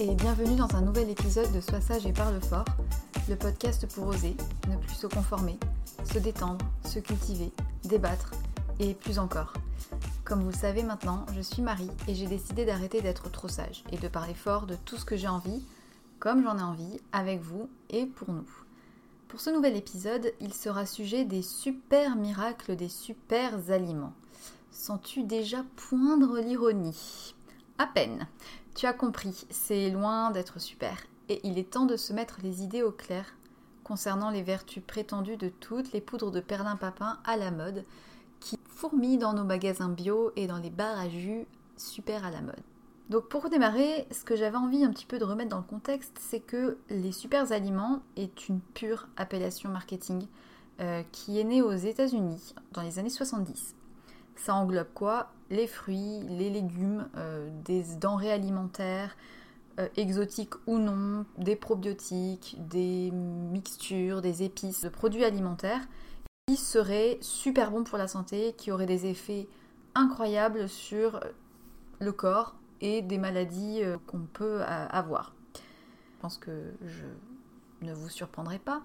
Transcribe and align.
et 0.00 0.14
bienvenue 0.14 0.54
dans 0.54 0.72
un 0.76 0.82
nouvel 0.82 1.10
épisode 1.10 1.50
de 1.50 1.60
Sois 1.60 1.80
sage 1.80 2.06
et 2.06 2.12
parle 2.12 2.40
fort, 2.40 2.64
le 3.28 3.34
podcast 3.34 3.84
pour 3.92 4.06
oser, 4.06 4.36
ne 4.68 4.76
plus 4.76 4.94
se 4.94 5.08
conformer, 5.08 5.58
se 6.04 6.20
détendre, 6.20 6.64
se 6.84 7.00
cultiver, 7.00 7.50
débattre 7.82 8.30
et 8.78 8.94
plus 8.94 9.18
encore. 9.18 9.54
Comme 10.24 10.42
vous 10.42 10.50
le 10.50 10.56
savez 10.56 10.84
maintenant, 10.84 11.26
je 11.34 11.40
suis 11.40 11.62
Marie 11.62 11.90
et 12.06 12.14
j'ai 12.14 12.28
décidé 12.28 12.64
d'arrêter 12.64 13.02
d'être 13.02 13.28
trop 13.32 13.48
sage 13.48 13.82
et 13.90 13.96
de 13.96 14.06
parler 14.06 14.34
fort 14.34 14.66
de 14.66 14.76
tout 14.76 14.96
ce 14.96 15.04
que 15.04 15.16
j'ai 15.16 15.26
envie, 15.26 15.64
comme 16.20 16.44
j'en 16.44 16.58
ai 16.58 16.62
envie, 16.62 17.00
avec 17.10 17.40
vous 17.40 17.68
et 17.90 18.06
pour 18.06 18.30
nous. 18.30 18.48
Pour 19.26 19.40
ce 19.40 19.50
nouvel 19.50 19.76
épisode, 19.76 20.32
il 20.40 20.54
sera 20.54 20.86
sujet 20.86 21.24
des 21.24 21.42
super 21.42 22.14
miracles 22.14 22.76
des 22.76 22.88
super 22.88 23.52
aliments. 23.68 24.14
Sens-tu 24.70 25.24
déjà 25.24 25.64
poindre 25.74 26.38
l'ironie? 26.38 27.34
À 27.78 27.86
peine. 27.86 28.28
Tu 28.78 28.86
as 28.86 28.92
compris, 28.92 29.44
c'est 29.50 29.90
loin 29.90 30.30
d'être 30.30 30.60
super. 30.60 30.96
Et 31.28 31.40
il 31.42 31.58
est 31.58 31.68
temps 31.68 31.84
de 31.84 31.96
se 31.96 32.12
mettre 32.12 32.38
les 32.44 32.62
idées 32.62 32.84
au 32.84 32.92
clair 32.92 33.34
concernant 33.82 34.30
les 34.30 34.44
vertus 34.44 34.84
prétendues 34.86 35.36
de 35.36 35.48
toutes 35.48 35.90
les 35.90 36.00
poudres 36.00 36.30
de 36.30 36.38
perlimpapin 36.38 37.18
à 37.24 37.36
la 37.36 37.50
mode 37.50 37.84
qui 38.38 38.56
fourmillent 38.68 39.18
dans 39.18 39.32
nos 39.32 39.42
magasins 39.42 39.88
bio 39.88 40.30
et 40.36 40.46
dans 40.46 40.58
les 40.58 40.70
bars 40.70 40.96
à 40.96 41.08
jus 41.08 41.44
super 41.76 42.24
à 42.24 42.30
la 42.30 42.40
mode. 42.40 42.62
Donc 43.10 43.28
pour 43.28 43.50
démarrer, 43.50 44.06
ce 44.12 44.22
que 44.22 44.36
j'avais 44.36 44.56
envie 44.56 44.84
un 44.84 44.92
petit 44.92 45.06
peu 45.06 45.18
de 45.18 45.24
remettre 45.24 45.50
dans 45.50 45.58
le 45.58 45.64
contexte, 45.64 46.16
c'est 46.20 46.38
que 46.38 46.78
les 46.88 47.10
super 47.10 47.50
aliments 47.50 47.98
est 48.14 48.48
une 48.48 48.60
pure 48.60 49.08
appellation 49.16 49.70
marketing 49.70 50.24
euh, 50.78 51.02
qui 51.10 51.40
est 51.40 51.44
née 51.44 51.62
aux 51.62 51.74
États-Unis 51.74 52.54
dans 52.74 52.82
les 52.82 53.00
années 53.00 53.10
70. 53.10 53.74
Ça 54.38 54.54
englobe 54.54 54.86
quoi? 54.94 55.32
Les 55.50 55.66
fruits, 55.66 56.20
les 56.28 56.48
légumes, 56.48 57.08
euh, 57.16 57.50
des 57.64 57.82
denrées 57.96 58.32
alimentaires, 58.32 59.16
euh, 59.80 59.88
exotiques 59.96 60.54
ou 60.66 60.78
non, 60.78 61.26
des 61.38 61.56
probiotiques, 61.56 62.56
des 62.58 63.10
mixtures, 63.10 64.22
des 64.22 64.44
épices, 64.44 64.84
de 64.84 64.88
produits 64.88 65.24
alimentaires 65.24 65.86
qui 66.46 66.56
seraient 66.56 67.18
super 67.20 67.70
bons 67.70 67.84
pour 67.84 67.98
la 67.98 68.08
santé, 68.08 68.54
qui 68.56 68.70
auraient 68.70 68.86
des 68.86 69.06
effets 69.06 69.48
incroyables 69.94 70.68
sur 70.68 71.20
le 71.98 72.12
corps 72.12 72.54
et 72.80 73.02
des 73.02 73.18
maladies 73.18 73.82
euh, 73.82 73.96
qu'on 74.06 74.20
peut 74.20 74.62
avoir. 74.62 75.34
Je 75.54 76.22
pense 76.22 76.38
que 76.38 76.72
je 76.86 77.86
ne 77.86 77.92
vous 77.92 78.08
surprendrai 78.08 78.58
pas 78.58 78.82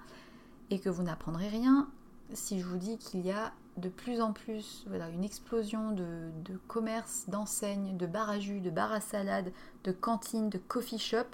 et 0.71 0.79
que 0.79 0.89
vous 0.89 1.03
n'apprendrez 1.03 1.47
rien 1.47 1.89
si 2.33 2.59
je 2.59 2.65
vous 2.65 2.77
dis 2.77 2.97
qu'il 2.97 3.21
y 3.25 3.31
a 3.31 3.53
de 3.77 3.89
plus 3.89 4.21
en 4.21 4.33
plus 4.33 4.85
voilà, 4.87 5.09
une 5.09 5.23
explosion 5.23 5.91
de, 5.91 6.29
de 6.45 6.57
commerces, 6.67 7.25
d'enseignes, 7.27 7.97
de 7.97 8.05
bar 8.05 8.29
à 8.29 8.39
jus, 8.39 8.59
de 8.59 8.69
bar 8.69 8.91
à 8.91 9.01
salade, 9.01 9.51
de 9.83 9.91
cantines, 9.91 10.49
de 10.49 10.57
coffee 10.57 10.99
shop 10.99 11.29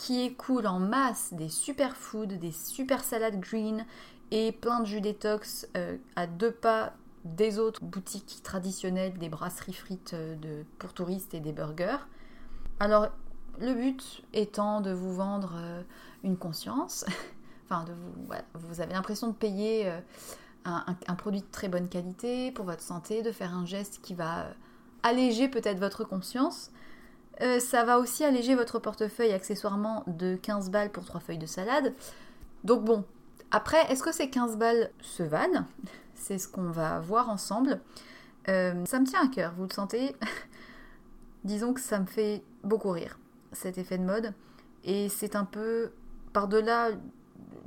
qui 0.00 0.22
écoulent 0.22 0.66
en 0.66 0.78
masse 0.78 1.34
des 1.34 1.50
superfoods, 1.50 2.38
des 2.38 2.52
super 2.52 3.04
salades 3.04 3.38
green 3.38 3.84
et 4.30 4.50
plein 4.50 4.80
de 4.80 4.86
jus 4.86 5.02
détox 5.02 5.68
euh, 5.76 5.98
à 6.16 6.26
deux 6.26 6.52
pas 6.52 6.94
des 7.24 7.58
autres 7.58 7.84
boutiques 7.84 8.40
traditionnelles, 8.42 9.18
des 9.18 9.28
brasseries 9.28 9.74
frites 9.74 10.14
euh, 10.14 10.36
de, 10.36 10.64
pour 10.78 10.94
touristes 10.94 11.34
et 11.34 11.40
des 11.40 11.52
burgers. 11.52 11.98
Alors, 12.78 13.08
le 13.60 13.74
but 13.74 14.22
étant 14.32 14.80
de 14.80 14.90
vous 14.90 15.14
vendre 15.14 15.52
euh, 15.56 15.82
une 16.24 16.38
conscience, 16.38 17.04
enfin, 17.66 17.84
vous 18.54 18.80
avez 18.80 18.94
l'impression 18.94 19.28
de 19.28 19.34
payer 19.34 19.92
un, 20.64 21.14
produit 21.14 21.40
de 21.40 21.46
très 21.50 21.68
bonne 21.68 21.88
qualité 21.88 22.52
pour 22.52 22.64
votre 22.64 22.82
santé, 22.82 23.22
de 23.22 23.32
faire 23.32 23.54
un 23.54 23.66
geste 23.66 24.00
qui 24.02 24.14
va 24.14 24.46
alléger 25.02 25.48
peut-être 25.48 25.78
votre 25.78 26.04
conscience. 26.04 26.70
ça 27.58 27.84
va 27.84 27.98
aussi 27.98 28.24
alléger 28.24 28.54
votre 28.54 28.78
portefeuille 28.78 29.32
accessoirement 29.32 30.04
de 30.06 30.36
15 30.36 30.70
balles 30.70 30.90
pour 30.90 31.04
3 31.04 31.20
feuilles 31.20 31.38
de 31.38 31.46
salade. 31.46 31.94
Donc 32.64 32.84
bon, 32.84 33.04
après, 33.50 33.90
est-ce 33.90 34.02
que 34.02 34.12
ces 34.12 34.30
15 34.30 34.56
balles 34.56 34.90
se 35.00 35.22
valent? 35.22 35.64
C'est 36.14 36.38
ce 36.38 36.46
qu'on 36.46 36.70
va 36.70 37.00
voir 37.00 37.28
ensemble. 37.28 37.80
Euh, 38.48 38.84
ça 38.84 39.00
me 39.00 39.06
tient 39.06 39.24
à 39.24 39.28
cœur, 39.28 39.52
vous 39.56 39.64
le 39.64 39.72
sentez? 39.72 40.14
Disons 41.44 41.72
que 41.72 41.80
ça 41.80 41.98
me 41.98 42.06
fait 42.06 42.42
beaucoup 42.62 42.90
rire, 42.90 43.18
cet 43.52 43.78
effet 43.78 43.98
de 43.98 44.04
mode. 44.04 44.34
Et 44.84 45.08
c'est 45.08 45.34
un 45.34 45.44
peu, 45.44 45.90
par-delà 46.32 46.90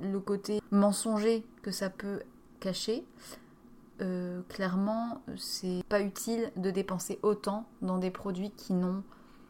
le 0.01 0.19
côté 0.19 0.61
mensonger 0.71 1.45
que 1.61 1.71
ça 1.71 1.89
peut 1.89 2.21
euh, 4.01 4.41
clairement, 4.49 5.21
c'est 5.37 5.83
pas 5.87 6.01
utile 6.01 6.51
de 6.55 6.71
dépenser 6.71 7.19
autant 7.21 7.65
dans 7.81 7.97
des 7.97 8.11
produits 8.11 8.51
qui 8.51 8.73
n'ont 8.73 9.03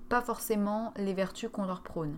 pas 0.10 0.21
forcément 0.21 0.94
les 0.98 1.13
vertus 1.13 1.50
qu'on 1.51 1.65
leur 1.65 1.81
prône. 1.81 2.18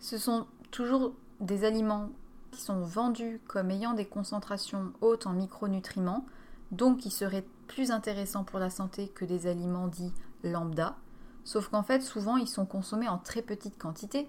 Ce 0.00 0.18
sont 0.18 0.46
toujours 0.70 1.14
des 1.40 1.64
aliments 1.64 2.10
qui 2.50 2.60
sont 2.60 2.80
vendus 2.80 3.40
comme 3.46 3.70
ayant 3.70 3.94
des 3.94 4.04
concentrations 4.04 4.92
hautes 5.00 5.26
en 5.26 5.32
micronutriments, 5.32 6.26
donc 6.72 6.98
qui 6.98 7.10
seraient 7.10 7.46
plus 7.68 7.90
intéressants 7.90 8.44
pour 8.44 8.58
la 8.58 8.70
santé 8.70 9.08
que 9.08 9.24
des 9.24 9.46
aliments 9.46 9.88
dits 9.88 10.12
lambda, 10.42 10.96
sauf 11.44 11.68
qu'en 11.68 11.82
fait 11.82 12.02
souvent 12.02 12.36
ils 12.36 12.48
sont 12.48 12.66
consommés 12.66 13.08
en 13.08 13.18
très 13.18 13.42
petite 13.42 13.78
quantité 13.78 14.28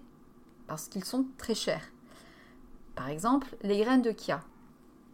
parce 0.67 0.87
qu'ils 0.87 1.03
sont 1.03 1.25
très 1.37 1.55
chers. 1.55 1.91
Par 2.95 3.09
exemple, 3.09 3.57
les 3.63 3.79
graines 3.79 4.01
de 4.03 4.13
chia. 4.17 4.43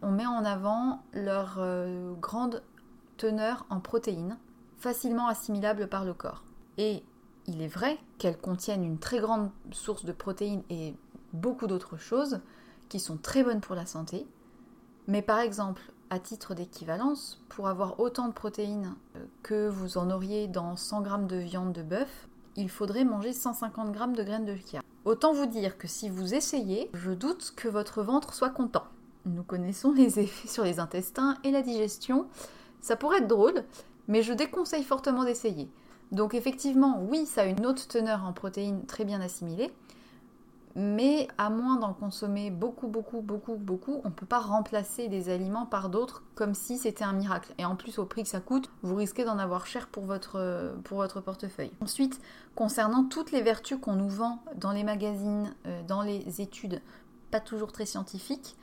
On 0.02 0.10
met 0.10 0.26
en 0.26 0.44
avant 0.44 1.02
leur 1.12 1.56
euh, 1.58 2.14
grande 2.14 2.62
teneur 3.16 3.66
en 3.68 3.80
protéines, 3.80 4.38
facilement 4.78 5.28
assimilables 5.28 5.88
par 5.88 6.04
le 6.04 6.14
corps. 6.14 6.42
Et 6.78 7.02
il 7.46 7.60
est 7.60 7.68
vrai 7.68 7.98
qu'elles 8.18 8.38
contiennent 8.38 8.84
une 8.84 8.98
très 8.98 9.20
grande 9.20 9.50
source 9.72 10.04
de 10.04 10.12
protéines 10.12 10.62
et 10.70 10.94
beaucoup 11.32 11.66
d'autres 11.66 11.98
choses, 11.98 12.40
qui 12.88 12.98
sont 12.98 13.16
très 13.16 13.42
bonnes 13.42 13.60
pour 13.60 13.74
la 13.74 13.86
santé. 13.86 14.26
Mais 15.06 15.22
par 15.22 15.38
exemple, 15.38 15.82
à 16.10 16.18
titre 16.18 16.54
d'équivalence, 16.54 17.44
pour 17.48 17.68
avoir 17.68 18.00
autant 18.00 18.28
de 18.28 18.32
protéines 18.32 18.94
euh, 19.16 19.24
que 19.42 19.68
vous 19.68 19.98
en 19.98 20.10
auriez 20.10 20.48
dans 20.48 20.76
100 20.76 21.04
g 21.04 21.10
de 21.28 21.36
viande 21.36 21.72
de 21.72 21.82
bœuf, 21.82 22.28
il 22.56 22.68
faudrait 22.68 23.04
manger 23.04 23.32
150 23.32 23.94
g 23.94 24.00
de 24.16 24.24
graines 24.24 24.44
de 24.44 24.56
chia. 24.56 24.82
Autant 25.04 25.32
vous 25.32 25.46
dire 25.46 25.78
que 25.78 25.88
si 25.88 26.08
vous 26.08 26.34
essayez, 26.34 26.90
je 26.94 27.12
doute 27.12 27.52
que 27.56 27.68
votre 27.68 28.02
ventre 28.02 28.34
soit 28.34 28.50
content. 28.50 28.84
Nous 29.34 29.44
connaissons 29.44 29.92
les 29.92 30.18
effets 30.18 30.48
sur 30.48 30.64
les 30.64 30.80
intestins 30.80 31.38
et 31.44 31.50
la 31.50 31.62
digestion. 31.62 32.26
Ça 32.80 32.96
pourrait 32.96 33.18
être 33.18 33.28
drôle, 33.28 33.64
mais 34.08 34.22
je 34.22 34.32
déconseille 34.32 34.84
fortement 34.84 35.24
d'essayer. 35.24 35.70
Donc 36.12 36.34
effectivement, 36.34 37.00
oui, 37.08 37.26
ça 37.26 37.42
a 37.42 37.44
une 37.44 37.64
haute 37.64 37.86
teneur 37.88 38.24
en 38.24 38.32
protéines 38.32 38.84
très 38.86 39.04
bien 39.04 39.20
assimilées, 39.20 39.72
mais 40.74 41.28
à 41.38 41.50
moins 41.50 41.76
d'en 41.76 41.92
consommer 41.92 42.50
beaucoup, 42.50 42.88
beaucoup, 42.88 43.20
beaucoup, 43.20 43.54
beaucoup, 43.54 44.00
on 44.04 44.08
ne 44.08 44.14
peut 44.14 44.26
pas 44.26 44.40
remplacer 44.40 45.08
des 45.08 45.28
aliments 45.28 45.66
par 45.66 45.88
d'autres 45.88 46.24
comme 46.34 46.54
si 46.54 46.78
c'était 46.78 47.04
un 47.04 47.12
miracle. 47.12 47.54
Et 47.58 47.64
en 47.64 47.76
plus, 47.76 47.98
au 47.98 48.06
prix 48.06 48.24
que 48.24 48.28
ça 48.28 48.40
coûte, 48.40 48.70
vous 48.82 48.96
risquez 48.96 49.24
d'en 49.24 49.38
avoir 49.38 49.66
cher 49.66 49.86
pour 49.86 50.04
votre, 50.04 50.74
pour 50.84 50.98
votre 50.98 51.20
portefeuille. 51.20 51.72
Ensuite, 51.80 52.20
concernant 52.56 53.04
toutes 53.04 53.30
les 53.30 53.42
vertus 53.42 53.78
qu'on 53.80 53.94
nous 53.94 54.08
vend 54.08 54.42
dans 54.56 54.72
les 54.72 54.84
magazines, 54.84 55.54
euh, 55.66 55.82
dans 55.86 56.02
les 56.02 56.40
études, 56.40 56.82
pas 57.30 57.40
toujours 57.40 57.70
très 57.70 57.86
scientifiques, 57.86 58.56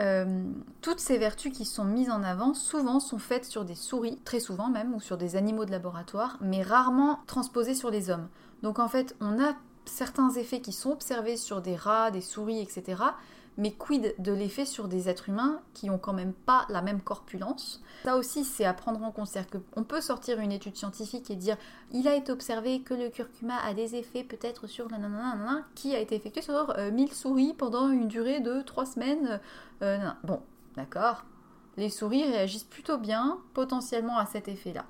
euh, 0.00 0.44
toutes 0.80 1.00
ces 1.00 1.18
vertus 1.18 1.52
qui 1.52 1.64
sont 1.64 1.84
mises 1.84 2.10
en 2.10 2.22
avant, 2.22 2.54
souvent 2.54 3.00
sont 3.00 3.18
faites 3.18 3.44
sur 3.44 3.64
des 3.64 3.74
souris, 3.74 4.18
très 4.24 4.40
souvent 4.40 4.68
même, 4.68 4.94
ou 4.94 5.00
sur 5.00 5.16
des 5.16 5.36
animaux 5.36 5.64
de 5.64 5.70
laboratoire, 5.70 6.38
mais 6.40 6.62
rarement 6.62 7.20
transposées 7.26 7.74
sur 7.74 7.90
les 7.90 8.10
hommes. 8.10 8.28
Donc 8.62 8.78
en 8.78 8.88
fait, 8.88 9.16
on 9.20 9.42
a 9.42 9.54
certains 9.84 10.30
effets 10.30 10.60
qui 10.60 10.72
sont 10.72 10.90
observés 10.90 11.36
sur 11.36 11.62
des 11.62 11.74
rats, 11.76 12.10
des 12.10 12.20
souris, 12.20 12.60
etc. 12.60 13.02
Mais 13.58 13.72
quid 13.72 14.14
de 14.18 14.32
l'effet 14.32 14.64
sur 14.64 14.86
des 14.86 15.08
êtres 15.08 15.28
humains 15.28 15.60
qui 15.74 15.90
ont 15.90 15.98
quand 15.98 16.12
même 16.12 16.32
pas 16.32 16.64
la 16.68 16.80
même 16.80 17.00
corpulence? 17.00 17.82
Ça 18.04 18.16
aussi, 18.16 18.44
c'est 18.44 18.64
à 18.64 18.72
prendre 18.72 19.02
en 19.02 19.10
compte. 19.10 19.26
C'est-à-dire 19.26 19.60
qu'on 19.74 19.82
peut 19.82 20.00
sortir 20.00 20.38
une 20.38 20.52
étude 20.52 20.76
scientifique 20.76 21.28
et 21.28 21.34
dire 21.34 21.56
il 21.90 22.06
a 22.06 22.14
été 22.14 22.30
observé 22.30 22.82
que 22.82 22.94
le 22.94 23.10
curcuma 23.10 23.56
a 23.58 23.74
des 23.74 23.96
effets 23.96 24.22
peut-être 24.22 24.68
sur 24.68 24.88
nanana, 24.88 25.66
qui 25.74 25.94
a 25.96 25.98
été 25.98 26.14
effectué 26.14 26.40
sur 26.40 26.72
1000 26.78 27.08
euh, 27.08 27.12
souris 27.12 27.52
pendant 27.52 27.90
une 27.90 28.06
durée 28.06 28.38
de 28.38 28.62
3 28.62 28.86
semaines. 28.86 29.40
Euh, 29.82 29.98
bon, 30.22 30.40
d'accord. 30.76 31.24
Les 31.76 31.90
souris 31.90 32.24
réagissent 32.24 32.62
plutôt 32.62 32.96
bien 32.96 33.38
potentiellement 33.54 34.18
à 34.18 34.26
cet 34.26 34.46
effet-là. 34.46 34.84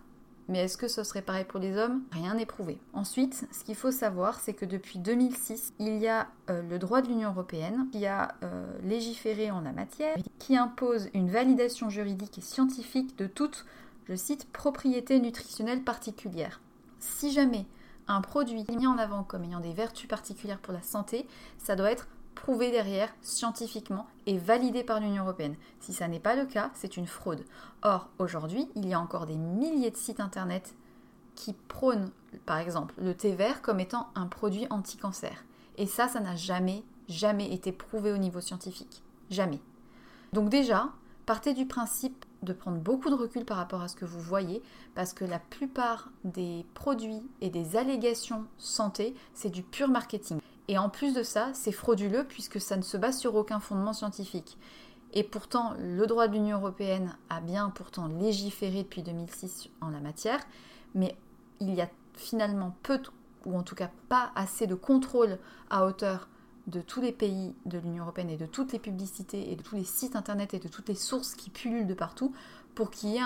Mais 0.48 0.60
est-ce 0.60 0.78
que 0.78 0.88
ce 0.88 1.04
serait 1.04 1.22
pareil 1.22 1.44
pour 1.44 1.60
les 1.60 1.76
hommes? 1.76 2.02
Rien 2.12 2.34
n'est 2.34 2.46
prouvé. 2.46 2.78
Ensuite, 2.94 3.46
ce 3.52 3.64
qu'il 3.64 3.74
faut 3.74 3.90
savoir, 3.90 4.40
c'est 4.40 4.54
que 4.54 4.64
depuis 4.64 4.98
2006, 4.98 5.74
il 5.78 5.98
y 5.98 6.08
a 6.08 6.28
euh, 6.48 6.62
le 6.62 6.78
droit 6.78 7.02
de 7.02 7.08
l'Union 7.08 7.30
européenne 7.30 7.86
qui 7.92 8.06
a 8.06 8.34
euh, 8.42 8.66
légiféré 8.82 9.50
en 9.50 9.60
la 9.60 9.72
matière, 9.72 10.16
qui 10.38 10.56
impose 10.56 11.10
une 11.12 11.30
validation 11.30 11.90
juridique 11.90 12.38
et 12.38 12.42
scientifique 12.42 13.16
de 13.18 13.26
toute, 13.26 13.66
je 14.08 14.14
cite, 14.14 14.50
propriété 14.50 15.20
nutritionnelle 15.20 15.82
particulière. 15.82 16.60
Si 16.98 17.30
jamais 17.30 17.66
un 18.06 18.22
produit 18.22 18.64
est 18.68 18.76
mis 18.76 18.86
en 18.86 18.96
avant 18.96 19.22
comme 19.22 19.44
ayant 19.44 19.60
des 19.60 19.74
vertus 19.74 20.08
particulières 20.08 20.60
pour 20.60 20.72
la 20.72 20.82
santé, 20.82 21.26
ça 21.58 21.76
doit 21.76 21.92
être 21.92 22.08
prouvé 22.38 22.70
derrière 22.70 23.12
scientifiquement 23.20 24.06
et 24.26 24.38
validé 24.38 24.85
par 24.85 25.00
l'Union 25.00 25.25
européenne. 25.25 25.56
Si 25.81 25.93
ça 25.93 26.06
n'est 26.06 26.20
pas 26.20 26.37
le 26.37 26.46
cas, 26.46 26.70
c'est 26.73 26.96
une 26.96 27.08
fraude. 27.08 27.44
Or, 27.82 28.08
aujourd'hui, 28.19 28.69
il 28.76 28.88
y 28.88 28.94
a 28.94 29.00
encore 29.00 29.26
des 29.26 29.37
milliers 29.37 29.90
de 29.90 29.96
sites 29.96 30.20
internet 30.20 30.75
qui 31.35 31.52
prônent, 31.52 32.11
par 32.46 32.58
exemple, 32.58 32.94
le 32.99 33.14
thé 33.14 33.35
vert 33.35 33.61
comme 33.61 33.81
étant 33.81 34.08
un 34.15 34.27
produit 34.27 34.69
anti-cancer. 34.70 35.44
Et 35.79 35.86
ça, 35.86 36.06
ça 36.06 36.20
n'a 36.20 36.36
jamais, 36.36 36.84
jamais 37.08 37.53
été 37.53 37.72
prouvé 37.72 38.12
au 38.12 38.19
niveau 38.19 38.41
scientifique. 38.41 39.03
Jamais. 39.31 39.60
Donc 40.32 40.48
déjà, 40.48 40.91
partez 41.27 41.55
du 41.55 41.67
principe 41.67 42.24
de 42.43 42.53
prendre 42.53 42.79
beaucoup 42.79 43.10
de 43.10 43.15
recul 43.15 43.44
par 43.44 43.56
rapport 43.56 43.82
à 43.82 43.89
ce 43.89 43.96
que 43.96 44.05
vous 44.05 44.20
voyez, 44.20 44.62
parce 44.94 45.12
que 45.12 45.24
la 45.24 45.41
plupart 45.41 46.10
des 46.22 46.65
produits 46.74 47.29
et 47.41 47.51
des 47.51 47.77
allégations 47.77 48.46
santé, 48.58 49.15
c'est 49.34 49.51
du 49.51 49.65
pur 49.65 49.89
marketing. 49.89 50.39
Et 50.69 50.77
en 50.77 50.91
plus 50.91 51.15
de 51.15 51.22
ça, 51.22 51.51
c'est 51.55 51.72
frauduleux 51.72 52.25
puisque 52.25 52.60
ça 52.60 52.77
ne 52.77 52.82
se 52.82 52.96
base 52.96 53.19
sur 53.19 53.34
aucun 53.34 53.58
fondement 53.58 53.94
scientifique. 53.94 54.58
Et 55.15 55.25
pourtant, 55.25 55.72
le 55.79 56.06
droit 56.06 56.29
de 56.29 56.34
l'Union 56.34 56.58
européenne 56.58 57.17
a 57.31 57.41
bien 57.41 57.70
pourtant 57.70 58.08
légiféré 58.08 58.82
depuis 58.82 59.03
2006 59.03 59.70
en 59.81 59.89
la 59.89 60.01
matière, 60.01 60.41
mais 60.94 61.17
il 61.60 61.75
y 61.75 61.81
a 61.81 61.89
finalement 62.15 62.77
peu, 62.82 63.01
ou 63.46 63.56
en 63.56 63.63
tout 63.63 63.75
cas 63.75 63.91
pas 64.10 64.31
assez 64.34 64.67
de 64.67 64.75
contrôle 64.75 65.39
à 65.70 65.87
hauteur 65.87 66.29
de 66.67 66.82
tous 66.82 67.01
les 67.01 67.13
pays 67.13 67.55
de 67.65 67.79
l'Union 67.79 68.05
européenne 68.05 68.29
et 68.29 68.37
de 68.37 68.44
toutes 68.44 68.72
les 68.72 68.79
publicités 68.79 69.51
et 69.51 69.56
de 69.56 69.63
tous 69.63 69.77
les 69.77 69.84
sites 69.84 70.17
internet 70.17 70.53
et 70.53 70.58
de 70.58 70.69
toutes 70.69 70.91
les 70.91 70.94
sources 70.94 71.34
qui 71.34 71.48
pullulent 71.48 71.87
de 71.87 71.94
partout 71.94 72.34
pour 72.75 72.91
qu'il 72.91 73.08
y 73.08 73.17
ait 73.17 73.22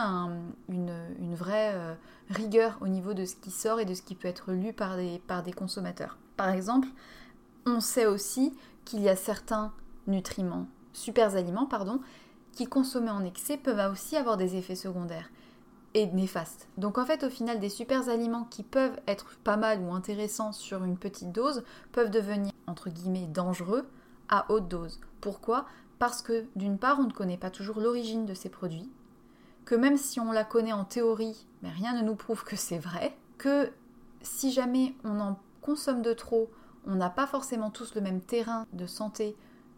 une, 0.69 1.35
vraie 1.35 1.73
euh, 1.75 1.95
rigueur 2.31 2.79
au 2.81 2.87
niveau 2.87 3.15
de 3.15 3.25
ce 3.25 3.35
qui 3.35 3.51
sort 3.51 3.81
et 3.81 3.85
de 3.85 3.95
ce 3.95 4.03
qui 4.03 4.15
peut 4.15 4.29
être 4.29 4.53
lu 4.53 4.73
par 4.73 4.97
par 5.27 5.43
des 5.43 5.53
consommateurs. 5.53 6.17
Par 6.37 6.51
exemple, 6.51 6.89
on 7.67 7.81
sait 7.81 8.07
aussi 8.07 8.55
qu'il 8.85 9.01
y 9.01 9.09
a 9.09 9.17
certains 9.17 9.73
nutriments, 10.07 10.67
super 10.93 11.37
aliments, 11.37 11.67
pardon, 11.67 12.01
qui 12.53 12.67
consommés 12.67 13.11
en 13.11 13.25
excès 13.25 13.57
peuvent 13.57 13.93
aussi 13.93 14.17
avoir 14.17 14.37
des 14.37 14.57
effets 14.57 14.77
secondaires 14.77 15.31
et 15.95 16.07
néfastes. 16.07 16.69
Donc 16.79 16.99
en 16.99 17.05
fait, 17.05 17.25
au 17.25 17.31
final, 17.31 17.61
des 17.61 17.69
super 17.69 18.09
aliments 18.09 18.45
qui 18.45 18.63
peuvent 18.63 18.99
être 19.07 19.37
pas 19.45 19.57
mal 19.57 19.81
ou 19.83 19.93
intéressants 19.93 20.53
sur 20.53 20.85
une 20.85 20.99
petite 20.99 21.33
dose 21.33 21.65
peuvent 21.93 22.11
devenir 22.11 22.53
entre 22.67 22.91
guillemets 22.91 23.27
dangereux 23.27 23.87
à 24.29 24.51
haute 24.51 24.69
dose. 24.69 25.01
Pourquoi? 25.21 25.67
Parce 25.99 26.23
que 26.23 26.47
d'une 26.57 26.79
part, 26.79 26.99
on 26.99 27.05
ne 27.05 27.13
connaît 27.13 27.37
pas 27.37 27.51
toujours 27.51 27.81
l'origine 27.81 28.27
de 28.27 28.35
ces 28.35 28.49
produits, 28.49 28.91
que 29.65 29.75
même 29.75 29.97
si 29.97 30.19
on 30.19 30.33
la 30.33 30.45
connaît 30.45 30.73
en 30.73 30.85
théorie, 30.85 31.47
mais 31.63 31.71
rien 31.71 31.95
ne 31.95 32.03
nous 32.05 32.17
prouve 32.17 32.45
que 32.45 32.57
c'est 32.57 32.79
vrai, 32.79 33.17
que 33.39 33.71
si 34.23 34.51
jamais 34.53 34.95
on 35.05 35.21
en 35.21 35.39
consomme 35.61 36.03
de 36.03 36.13
trop, 36.13 36.51
on 36.87 36.95
n'a 36.95 37.11
pas 37.11 37.27
forcément 37.27 37.71
tous 37.71 37.95
le 37.95 38.01
même 38.01 38.21
terrain 38.21 38.67
de 38.73 38.87
santé 38.87 39.37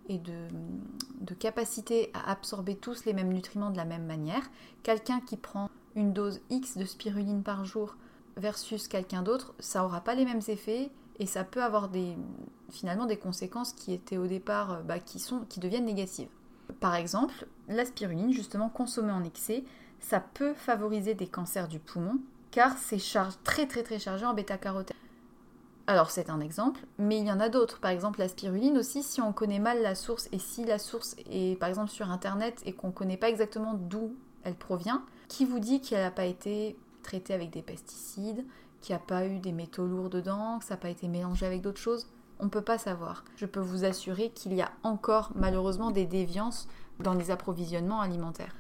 et 0.09 0.19
de, 0.19 1.35
capacité 1.39 2.11
à 2.15 2.31
absorber 2.31 2.77
tous 2.77 3.05
les 3.05 3.13
mêmes 3.13 3.33
nutriments 3.33 3.71
de 3.71 3.77
la 3.77 3.85
même 3.85 4.07
manière. 4.07 4.43
Quelqu'un 4.83 5.21
qui 5.21 5.37
prend 5.37 5.69
une 5.95 6.13
dose 6.13 6.41
X 6.51 6.77
de 6.77 6.85
spiruline 6.85 7.43
par 7.43 7.65
jour 7.65 7.97
versus 8.37 8.89
quelqu'un 8.89 9.23
d'autre, 9.23 9.55
ça 9.59 9.81
n'aura 9.81 10.01
pas 10.01 10.15
les 10.15 10.25
mêmes 10.25 10.41
effets 10.49 10.91
et 11.19 11.27
ça 11.27 11.45
peut 11.45 11.63
avoir 11.63 11.89
des, 11.89 12.17
finalement 12.71 13.07
des 13.07 13.17
conséquences 13.17 13.73
qui 13.73 13.93
étaient 13.93 14.17
au 14.17 14.27
départ, 14.27 14.73
euh, 14.73 14.83
bah, 14.83 14.99
qui, 14.99 15.19
sont, 15.19 15.41
qui 15.49 15.61
deviennent 15.61 15.85
négatives. 15.85 16.29
Par 16.81 16.95
exemple, 16.95 17.47
la 17.69 17.85
spiruline, 17.85 18.33
justement 18.33 18.69
consommée 18.69 19.13
en 19.13 19.23
excès, 19.23 19.65
ça 20.01 20.21
peut 20.21 20.55
favoriser 20.55 21.15
des 21.15 21.27
cancers 21.27 21.69
du 21.69 21.79
poumon 21.79 22.19
car 22.51 22.79
c'est 22.79 22.99
très 23.43 23.67
très 23.67 23.83
très 23.83 23.99
chargé 23.99 24.25
en 24.25 24.35
bêta-carotène. 24.35 24.97
Alors 25.87 26.11
c'est 26.11 26.31
un 26.31 26.41
exemple, 26.41 26.81
mais 26.99 27.19
il 27.19 27.27
y 27.27 27.33
en 27.33 27.41
a 27.41 27.51
d'autres. 27.51 27.79
Par 27.79 27.91
exemple 27.91 28.19
la 28.19 28.29
spiruline 28.29 28.79
aussi, 28.79 29.03
si 29.03 29.21
on 29.21 29.33
connaît 29.33 29.59
mal 29.59 29.83
la 29.83 29.95
source 29.95 30.29
et 30.33 30.39
si 30.39 30.65
la 30.65 30.79
source 30.79 31.15
est 31.31 31.59
par 31.59 31.69
exemple 31.69 31.91
sur 31.91 32.11
internet 32.11 32.63
et 32.65 32.73
qu'on 32.73 32.89
ne 32.89 32.93
connaît 32.93 33.19
pas 33.19 33.29
exactement 33.29 33.75
d'où 33.75 34.15
elle 34.45 34.55
provient, 34.55 35.03
qui 35.29 35.45
vous 35.45 35.59
dit 35.59 35.81
qu'elle 35.81 36.03
n'a 36.03 36.11
pas 36.11 36.25
été 36.25 36.77
traitée 37.03 37.35
avec 37.35 37.51
des 37.51 37.63
pesticides, 37.63 38.45
qu'il 38.81 38.95
n'y 38.95 39.03
a 39.03 39.05
pas 39.05 39.27
eu 39.27 39.39
des 39.39 39.53
métaux 39.53 39.87
lourds 39.87 40.11
dedans, 40.11 40.59
que 40.59 40.65
ça 40.65 40.75
n'a 40.75 40.81
pas 40.81 40.91
été 40.91 41.07
mélangé 41.07 41.45
avec 41.45 41.61
d'autres 41.61 41.81
choses? 41.81 42.09
On 42.41 42.45
ne 42.45 42.51
peut 42.51 42.63
pas 42.63 42.79
savoir. 42.79 43.25
Je 43.37 43.47
peux 43.47 43.61
vous 43.61 43.85
assurer 43.85 44.31
qu'il 44.31 44.55
y 44.55 44.63
a 44.63 44.73
encore 44.83 45.33
malheureusement 45.35 45.91
des 45.91 46.07
déviances 46.07 46.67
dans 46.99 47.15
les 47.15 47.31
approvisionnements 47.31 48.01
alimentaires. 48.01 48.57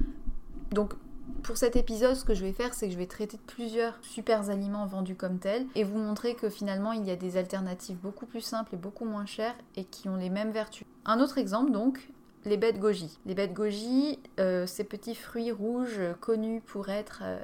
Donc 0.71 0.95
pour 1.43 1.57
cet 1.57 1.77
épisode, 1.77 2.17
ce 2.17 2.25
que 2.25 2.35
je 2.35 2.45
vais 2.45 2.53
faire, 2.53 2.75
c'est 2.75 2.87
que 2.87 2.93
je 2.93 2.99
vais 2.99 3.07
traiter 3.07 3.37
de 3.37 3.43
plusieurs 3.43 3.99
super 4.03 4.51
aliments 4.51 4.87
vendus 4.87 5.15
comme 5.15 5.39
tels 5.39 5.67
et 5.75 5.85
vous 5.85 5.99
montrer 5.99 6.35
que 6.35 6.49
finalement, 6.49 6.93
il 6.93 7.05
y 7.07 7.11
a 7.11 7.17
des 7.17 7.37
alternatives 7.37 7.97
beaucoup 7.97 8.27
plus 8.27 8.41
simples 8.41 8.75
et 8.75 8.79
beaucoup 8.79 9.05
moins 9.05 9.27
chères 9.27 9.55
et 9.77 9.85
qui 9.85 10.09
ont 10.09 10.17
les 10.17 10.31
mêmes 10.31 10.51
vertus. 10.51 10.87
Un 11.05 11.21
autre 11.21 11.39
exemple 11.39 11.71
donc, 11.71 12.11
les 12.45 12.57
de 12.57 12.79
goji. 12.79 13.19
Les 13.25 13.35
de 13.35 13.47
goji, 13.47 14.19
euh, 14.39 14.67
ces 14.67 14.85
petits 14.85 15.15
fruits 15.15 15.53
rouges 15.53 16.01
connus 16.21 16.61
pour 16.61 16.89
être 16.91 17.21
euh, 17.23 17.39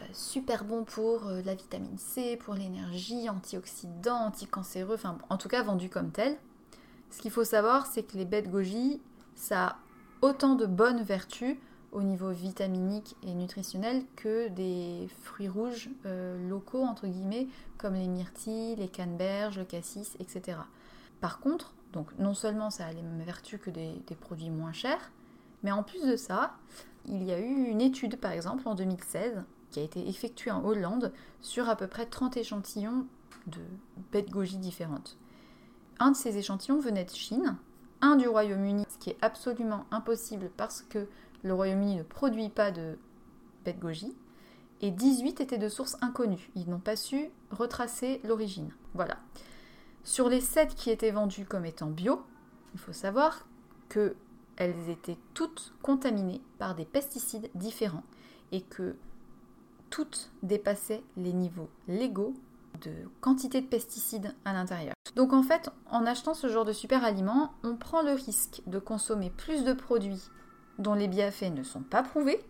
euh, 0.00 0.02
super 0.12 0.64
bons 0.64 0.84
pour 0.84 1.24
la 1.44 1.54
vitamine 1.54 1.98
C, 1.98 2.36
pour 2.36 2.54
l'énergie, 2.54 3.28
antioxydants, 3.28 4.26
anticancéreux, 4.26 4.94
enfin 4.94 5.18
en 5.28 5.36
tout 5.36 5.48
cas 5.48 5.62
vendus 5.62 5.88
comme 5.88 6.10
tels. 6.10 6.36
Ce 7.10 7.20
qu'il 7.20 7.30
faut 7.30 7.44
savoir, 7.44 7.86
c'est 7.86 8.02
que 8.02 8.16
les 8.16 8.24
de 8.24 8.48
goji, 8.48 9.00
ça 9.34 9.66
a 9.66 9.76
autant 10.20 10.56
de 10.56 10.66
bonnes 10.66 11.02
vertus 11.02 11.56
au 11.92 12.02
niveau 12.02 12.30
vitaminique 12.30 13.16
et 13.22 13.34
nutritionnel 13.34 14.02
que 14.16 14.48
des 14.48 15.08
fruits 15.22 15.48
rouges 15.48 15.88
euh, 16.06 16.48
locaux, 16.48 16.82
entre 16.82 17.06
guillemets, 17.06 17.46
comme 17.78 17.94
les 17.94 18.08
myrtilles, 18.08 18.76
les 18.76 18.88
canneberges, 18.88 19.58
le 19.58 19.64
cassis, 19.64 20.16
etc. 20.20 20.58
Par 21.20 21.40
contre, 21.40 21.74
donc 21.92 22.06
non 22.18 22.34
seulement 22.34 22.70
ça 22.70 22.86
a 22.86 22.92
les 22.92 23.02
mêmes 23.02 23.22
vertus 23.22 23.60
que 23.60 23.70
des, 23.70 23.94
produits 24.20 24.50
moins 24.50 24.72
chers, 24.72 25.10
mais 25.62 25.72
en 25.72 25.82
plus 25.82 26.06
de 26.06 26.16
ça, 26.16 26.56
il 27.06 27.22
y 27.24 27.32
a 27.32 27.40
eu 27.40 27.64
une 27.64 27.80
étude, 27.80 28.18
par 28.18 28.32
exemple, 28.32 28.68
en 28.68 28.74
2016, 28.74 29.42
qui 29.70 29.80
a 29.80 29.82
été 29.82 30.08
effectuée 30.08 30.50
en 30.50 30.64
Hollande 30.64 31.12
sur 31.40 31.68
à 31.68 31.76
peu 31.76 31.86
près 31.86 32.06
30 32.06 32.36
échantillons 32.36 33.06
de 33.46 33.60
de 34.12 34.30
goji 34.30 34.58
différentes. 34.58 35.16
Un 35.98 36.12
de 36.12 36.16
ces 36.16 36.36
échantillons 36.36 36.78
venait 36.78 37.04
de 37.04 37.10
Chine, 37.10 37.56
un 38.00 38.16
du 38.16 38.28
Royaume-Uni, 38.28 38.84
ce 38.88 38.98
qui 38.98 39.10
est 39.10 39.18
absolument 39.22 39.84
impossible 39.90 40.50
parce 40.56 40.82
que 40.82 41.08
le 41.42 41.54
Royaume-Uni 41.54 41.96
ne 41.96 42.02
produit 42.02 42.48
pas 42.48 42.70
de 42.70 42.98
bête 43.64 43.78
goji, 43.78 44.14
et 44.80 44.90
18 44.90 45.40
étaient 45.40 45.58
de 45.58 45.68
sources 45.68 45.96
inconnues. 46.00 46.50
Ils 46.54 46.68
n'ont 46.68 46.78
pas 46.78 46.96
su 46.96 47.30
retracer 47.50 48.20
l'origine. 48.24 48.72
Voilà. 48.94 49.18
Sur 50.04 50.28
les 50.28 50.40
7 50.40 50.74
qui 50.74 50.90
étaient 50.90 51.10
vendues 51.10 51.44
comme 51.44 51.64
étant 51.66 51.90
bio, 51.90 52.22
il 52.74 52.80
faut 52.80 52.92
savoir 52.92 53.46
qu'elles 53.88 54.88
étaient 54.88 55.18
toutes 55.34 55.74
contaminées 55.82 56.40
par 56.58 56.74
des 56.74 56.84
pesticides 56.84 57.50
différents 57.54 58.04
et 58.52 58.62
que 58.62 58.96
toutes 59.90 60.30
dépassaient 60.42 61.02
les 61.16 61.32
niveaux 61.32 61.70
légaux 61.88 62.34
de 62.82 62.92
quantité 63.20 63.60
de 63.60 63.66
pesticides 63.66 64.34
à 64.44 64.52
l'intérieur. 64.52 64.94
Donc 65.16 65.32
en 65.32 65.42
fait, 65.42 65.70
en 65.90 66.06
achetant 66.06 66.34
ce 66.34 66.48
genre 66.48 66.64
de 66.64 66.72
super 66.72 67.04
aliments, 67.04 67.52
on 67.64 67.76
prend 67.76 68.02
le 68.02 68.12
risque 68.12 68.62
de 68.66 68.78
consommer 68.78 69.30
plus 69.30 69.64
de 69.64 69.72
produits 69.72 70.22
dont 70.78 70.94
les 70.94 71.08
bienfaits 71.08 71.52
ne 71.54 71.62
sont 71.62 71.82
pas 71.82 72.02
prouvés. 72.02 72.44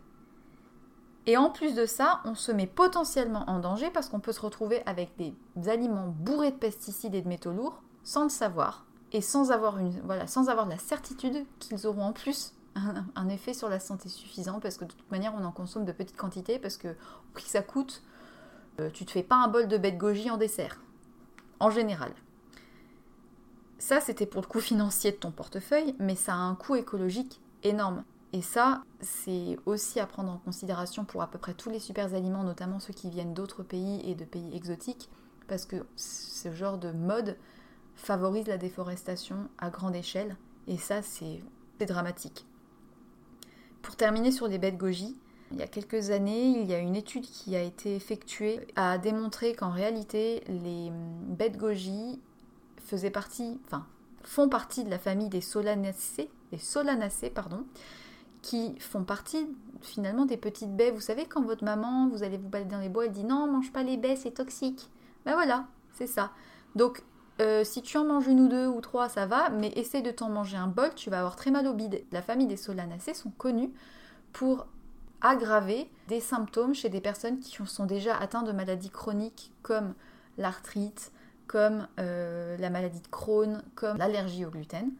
Et 1.26 1.36
en 1.36 1.50
plus 1.50 1.74
de 1.74 1.84
ça, 1.84 2.20
on 2.24 2.34
se 2.34 2.52
met 2.52 2.66
potentiellement 2.66 3.44
en 3.48 3.58
danger 3.58 3.90
parce 3.90 4.08
qu'on 4.08 4.20
peut 4.20 4.32
se 4.32 4.40
retrouver 4.40 4.82
avec 4.86 5.10
des 5.16 5.34
aliments 5.68 6.08
bourrés 6.08 6.52
de 6.52 6.56
pesticides 6.56 7.14
et 7.14 7.22
de 7.22 7.28
métaux 7.28 7.52
lourds 7.52 7.82
sans 8.02 8.22
le 8.22 8.30
savoir 8.30 8.86
et 9.12 9.20
sans 9.20 9.50
avoir, 9.50 9.76
la 9.78 10.78
certitude 10.78 11.44
qu'ils 11.58 11.86
auront 11.86 12.04
en 12.04 12.12
plus 12.12 12.54
un, 12.74 13.28
effet 13.28 13.54
sur 13.54 13.68
la 13.68 13.80
santé 13.80 14.08
suffisant 14.08 14.60
parce 14.60 14.76
que 14.76 14.84
de 14.84 14.92
toute 14.92 15.10
manière 15.10 15.34
on 15.34 15.44
en 15.44 15.50
consomme 15.50 15.84
de 15.84 15.92
petites 15.92 16.16
quantités 16.16 16.58
parce 16.58 16.76
que 16.76 16.88
au 16.88 17.32
prix 17.32 17.44
que 17.44 17.50
ça 17.50 17.62
coûte, 17.62 18.02
euh, 18.80 18.90
tu 18.90 19.04
te 19.04 19.10
fais 19.10 19.22
pas 19.22 19.36
un 19.36 19.48
bol 19.48 19.66
de 19.66 19.76
bête 19.76 19.98
goji 19.98 20.30
en 20.30 20.36
dessert. 20.36 20.80
En 21.60 21.70
général. 21.70 22.12
Ça, 23.78 24.00
c'était 24.00 24.26
pour 24.26 24.42
le 24.42 24.46
coût 24.46 24.60
financier 24.60 25.12
de 25.12 25.16
ton 25.16 25.30
portefeuille, 25.30 25.94
mais 25.98 26.14
ça 26.14 26.34
a 26.34 26.36
un 26.36 26.54
coût 26.54 26.76
écologique 26.76 27.40
énorme. 27.62 28.04
Et 28.32 28.42
ça, 28.42 28.82
c'est 29.00 29.58
aussi 29.64 30.00
à 30.00 30.06
prendre 30.06 30.30
en 30.30 30.38
considération 30.38 31.04
pour 31.04 31.22
à 31.22 31.30
peu 31.30 31.38
près 31.38 31.54
tous 31.54 31.70
les 31.70 31.78
super 31.78 32.14
aliments, 32.14 32.44
notamment 32.44 32.78
ceux 32.78 32.92
qui 32.92 33.08
viennent 33.08 33.32
d'autres 33.32 33.62
pays 33.62 34.02
et 34.08 34.14
de 34.14 34.24
pays 34.24 34.54
exotiques, 34.54 35.08
parce 35.46 35.64
que 35.64 35.86
ce 35.96 36.52
genre 36.52 36.76
de 36.76 36.92
mode 36.92 37.38
favorise 37.94 38.46
la 38.46 38.58
déforestation 38.58 39.48
à 39.58 39.70
grande 39.70 39.96
échelle, 39.96 40.36
et 40.66 40.76
ça, 40.76 41.00
c'est 41.00 41.40
dramatique. 41.80 42.46
Pour 43.80 43.96
terminer 43.96 44.30
sur 44.30 44.46
les 44.46 44.58
bêtes 44.58 44.76
goji, 44.76 45.16
il 45.50 45.56
y 45.56 45.62
a 45.62 45.66
quelques 45.66 46.10
années, 46.10 46.60
il 46.60 46.66
y 46.66 46.74
a 46.74 46.78
une 46.78 46.96
étude 46.96 47.24
qui 47.24 47.56
a 47.56 47.62
été 47.62 47.96
effectuée 47.96 48.66
à 48.76 48.98
démontrer 48.98 49.54
qu'en 49.54 49.70
réalité, 49.70 50.44
les 50.48 50.90
bêtes 50.92 51.56
goji 51.56 52.20
faisaient 52.76 53.10
partie, 53.10 53.58
enfin, 53.64 53.86
font 54.22 54.50
partie 54.50 54.84
de 54.84 54.90
la 54.90 54.98
famille 54.98 55.30
des 55.30 55.40
solanacées, 55.40 56.28
des 56.52 56.58
solanacées, 56.58 57.30
pardon, 57.30 57.64
qui 58.42 58.78
font 58.78 59.04
partie 59.04 59.48
finalement 59.80 60.24
des 60.24 60.36
petites 60.36 60.74
baies. 60.74 60.90
Vous 60.90 61.00
savez, 61.00 61.26
quand 61.26 61.42
votre 61.42 61.64
maman, 61.64 62.08
vous 62.08 62.22
allez 62.22 62.36
vous 62.36 62.48
balader 62.48 62.70
dans 62.70 62.80
les 62.80 62.88
bois, 62.88 63.06
elle 63.06 63.12
dit 63.12 63.24
non, 63.24 63.46
mange 63.46 63.72
pas 63.72 63.82
les 63.82 63.96
baies, 63.96 64.16
c'est 64.16 64.32
toxique. 64.32 64.90
Ben 65.24 65.34
voilà, 65.34 65.66
c'est 65.92 66.06
ça. 66.06 66.32
Donc, 66.74 67.02
euh, 67.40 67.62
si 67.64 67.82
tu 67.82 67.96
en 67.98 68.04
manges 68.04 68.26
une 68.26 68.40
ou 68.40 68.48
deux 68.48 68.66
ou 68.66 68.80
trois, 68.80 69.08
ça 69.08 69.26
va, 69.26 69.50
mais 69.50 69.68
essaie 69.76 70.02
de 70.02 70.10
t'en 70.10 70.28
manger 70.28 70.56
un 70.56 70.66
bol, 70.66 70.92
tu 70.94 71.10
vas 71.10 71.18
avoir 71.18 71.36
très 71.36 71.50
mal 71.50 71.66
au 71.66 71.74
bide. 71.74 72.02
La 72.10 72.22
famille 72.22 72.46
des 72.46 72.56
solanacées 72.56 73.14
sont 73.14 73.30
connues 73.30 73.72
pour 74.32 74.66
aggraver 75.20 75.90
des 76.08 76.20
symptômes 76.20 76.74
chez 76.74 76.88
des 76.88 77.00
personnes 77.00 77.40
qui 77.40 77.58
sont 77.64 77.86
déjà 77.86 78.16
atteintes 78.16 78.46
de 78.46 78.52
maladies 78.52 78.90
chroniques 78.90 79.52
comme 79.62 79.94
l'arthrite, 80.36 81.12
comme 81.46 81.88
euh, 81.98 82.56
la 82.58 82.70
maladie 82.70 83.00
de 83.00 83.08
Crohn, 83.08 83.62
comme 83.74 83.96
l'allergie 83.96 84.44
au 84.44 84.50
gluten. 84.50 84.90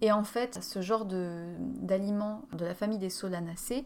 Et 0.00 0.12
en 0.12 0.24
fait, 0.24 0.62
ce 0.62 0.80
genre 0.80 1.04
d'aliment 1.06 2.42
de, 2.52 2.64
la 2.64 2.74
famille 2.74 2.98
des 2.98 3.10
solanacées 3.10 3.84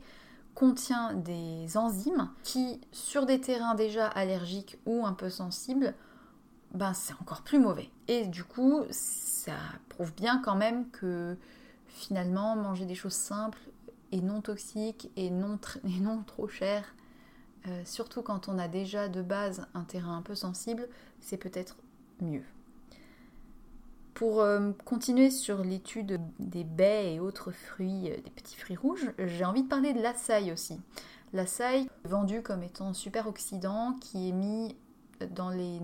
contient 0.54 1.14
des 1.14 1.76
enzymes 1.76 2.30
qui, 2.42 2.80
sur 2.92 3.24
des 3.24 3.40
terrains 3.40 3.74
déjà 3.74 4.06
allergiques 4.06 4.78
ou 4.84 5.06
un 5.06 5.14
peu 5.14 5.30
sensibles, 5.30 5.94
ben 6.74 6.92
c'est 6.92 7.14
encore 7.14 7.42
plus 7.42 7.58
mauvais. 7.58 7.90
Et 8.08 8.26
du 8.26 8.44
coup, 8.44 8.82
ça 8.90 9.56
prouve 9.88 10.14
bien 10.14 10.38
quand 10.38 10.56
même 10.56 10.90
que 10.90 11.36
finalement, 11.86 12.56
manger 12.56 12.84
des 12.84 12.94
choses 12.94 13.12
simples 13.14 13.60
et 14.10 14.20
non 14.20 14.40
toxiques 14.40 15.10
et 15.16 15.30
non, 15.30 15.58
et 15.84 16.00
non 16.00 16.22
trop 16.22 16.48
chères, 16.48 16.94
euh, 17.68 17.82
surtout 17.84 18.22
quand 18.22 18.48
on 18.48 18.58
a 18.58 18.68
déjà 18.68 19.08
de 19.08 19.22
base 19.22 19.66
un 19.74 19.84
terrain 19.84 20.16
un 20.16 20.22
peu 20.22 20.34
sensible, 20.34 20.88
c'est 21.20 21.36
peut-être 21.36 21.76
mieux. 22.20 22.44
Pour 24.22 24.40
euh, 24.40 24.70
continuer 24.84 25.32
sur 25.32 25.64
l'étude 25.64 26.20
des 26.38 26.62
baies 26.62 27.14
et 27.14 27.18
autres 27.18 27.50
fruits, 27.50 28.08
euh, 28.08 28.14
des 28.22 28.30
petits 28.30 28.54
fruits 28.54 28.76
rouges, 28.76 29.10
j'ai 29.18 29.44
envie 29.44 29.64
de 29.64 29.68
parler 29.68 29.92
de 29.92 30.00
l'açaï 30.00 30.52
aussi. 30.52 30.78
L'açaï, 31.32 31.90
vendu 32.04 32.40
comme 32.40 32.62
étant 32.62 32.94
super 32.94 33.26
oxydant, 33.26 33.96
qui 34.00 34.28
est 34.28 34.32
mis 34.32 34.76
dans 35.32 35.50
les 35.50 35.80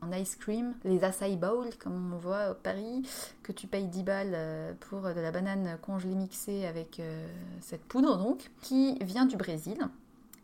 en 0.00 0.12
ice 0.12 0.36
cream, 0.36 0.76
les 0.84 1.02
acai 1.02 1.34
bowls, 1.34 1.76
comme 1.76 2.12
on 2.14 2.18
voit 2.18 2.42
à 2.42 2.54
Paris, 2.54 3.02
que 3.42 3.50
tu 3.50 3.66
payes 3.66 3.88
10 3.88 4.02
balles 4.04 4.32
euh, 4.32 4.74
pour 4.78 5.00
de 5.00 5.20
la 5.20 5.32
banane 5.32 5.76
congelée 5.82 6.14
mixée 6.14 6.66
avec 6.66 7.02
cette 7.60 7.82
poudre 7.82 8.16
donc, 8.16 8.52
qui 8.60 8.96
vient 9.00 9.26
du 9.26 9.36
Brésil 9.36 9.88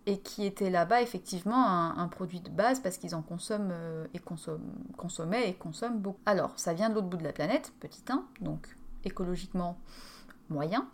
et 0.08 0.20
qui 0.20 0.46
était 0.46 0.70
là-bas 0.70 1.02
effectivement 1.02 1.66
un, 1.66 2.08
produit 2.08 2.40
de 2.40 2.48
base 2.48 2.80
parce 2.80 2.96
qu'ils 2.96 3.14
en 3.14 3.20
consomment 3.20 3.72
euh, 3.72 4.06
et 4.14 4.20
consommaient 4.96 5.50
et 5.50 5.52
consomment 5.52 5.98
beaucoup. 5.98 6.18
Alors, 6.24 6.58
ça 6.58 6.72
vient 6.72 6.88
de 6.88 6.94
l'autre 6.94 7.08
bout 7.08 7.18
de 7.18 7.24
la 7.24 7.34
planète, 7.34 7.74
petit 7.78 8.02
1, 8.08 8.24
donc 8.40 8.74
écologiquement 9.04 9.78
moyen. 10.48 10.88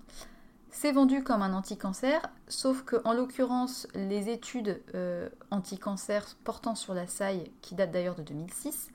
C'est 0.73 0.90
vendu 0.90 1.23
comme 1.23 1.42
un 1.42 1.54
anti-cancer, 1.54 2.23
sauf 2.49 2.83
que 2.83 2.97
en 3.04 3.12
l'occurrence, 3.12 3.87
les 3.94 4.30
études 4.30 4.83
euh, 4.97 5.28
anti-cancer 5.52 6.26
portant 6.42 6.75
sur 6.75 6.92
la 6.92 7.06
saille, 7.06 7.52
qui 7.62 7.76
datent 7.76 7.92
d'ailleurs 7.92 8.16
de 8.16 8.25
2006, 8.25 8.90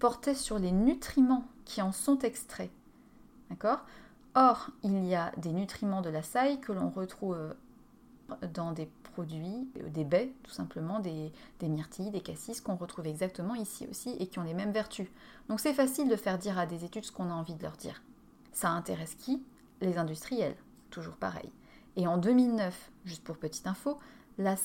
portaient 0.00 0.34
sur 0.34 0.58
les 0.58 0.72
nutriments 0.72 1.44
qui 1.64 1.82
en 1.82 1.92
sont 1.92 2.18
extraits. 2.18 2.72
D'accord? 3.48 3.84
Or, 4.34 4.70
il 4.82 5.04
y 5.04 5.14
a 5.14 5.30
des 5.36 5.52
nutriments 5.52 6.02
de 6.02 6.10
la 6.10 6.24
saille 6.24 6.58
que 6.60 6.72
l'on 6.72 6.90
retrouve 6.90 7.36
dans 8.54 8.72
des 8.72 8.86
produits, 9.12 9.70
euh, 9.80 9.88
des 9.88 10.04
baies 10.04 10.32
tout 10.42 10.50
simplement, 10.50 11.00
des, 11.00 11.32
myrtilles, 11.62 12.10
des 12.10 12.20
cassis 12.20 12.60
qu'on 12.60 12.76
retrouve 12.76 13.06
exactement 13.06 13.54
ici 13.54 13.86
aussi 13.90 14.16
et 14.18 14.26
qui 14.26 14.38
ont 14.38 14.44
les 14.44 14.54
mêmes 14.54 14.72
vertus. 14.72 15.08
Donc 15.48 15.60
c'est 15.60 15.74
facile 15.74 16.08
de 16.08 16.16
faire 16.16 16.38
dire 16.38 16.58
à 16.58 16.66
des 16.66 16.84
études 16.84 17.04
ce 17.04 17.12
qu'on 17.12 17.30
a 17.30 17.34
envie 17.34 17.54
de 17.54 17.62
leur 17.62 17.76
dire. 17.76 18.02
Ça 18.52 18.70
intéresse 18.70 19.14
qui? 19.14 19.42
Les 19.80 19.98
industriels, 19.98 20.56
toujours 20.90 21.16
pareil. 21.16 21.50
Et 21.96 22.06
en 22.06 22.18
2009, 22.18 22.90
juste 23.04 23.24
pour 23.24 23.36
petite 23.36 23.66
info, 23.66 23.98
la 24.38 24.56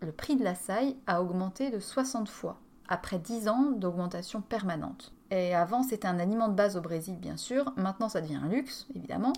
le 0.00 0.12
prix 0.12 0.36
de 0.36 0.44
la 0.44 0.54
saille 0.54 0.96
a 1.06 1.22
augmenté 1.22 1.70
de 1.70 1.78
60 1.78 2.28
fois, 2.28 2.58
après 2.88 3.18
10 3.18 3.48
ans 3.48 3.70
d'augmentation 3.72 4.40
permanente. 4.40 5.12
Et 5.30 5.54
avant, 5.54 5.82
c'était 5.82 6.08
un 6.08 6.18
aliment 6.18 6.48
de 6.48 6.54
base 6.54 6.76
au 6.76 6.80
Brésil, 6.80 7.16
bien 7.18 7.36
sûr. 7.36 7.72
Maintenant, 7.76 8.08
ça 8.08 8.20
devient 8.20 8.40
un 8.42 8.48
luxe, 8.48 8.88
évidemment. 8.96 9.32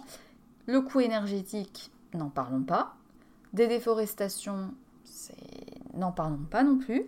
Le 0.67 0.81
coût 0.81 1.00
énergétique, 1.00 1.91
n'en 2.14 2.31
parlons 2.31 2.62
pas. 2.62 2.95
Des 3.53 3.69
déforestations, 3.69 4.75
n'en 5.95 6.13
parlons 6.13 6.45
pas 6.51 6.63
non 6.63 6.79
plus. 6.79 7.05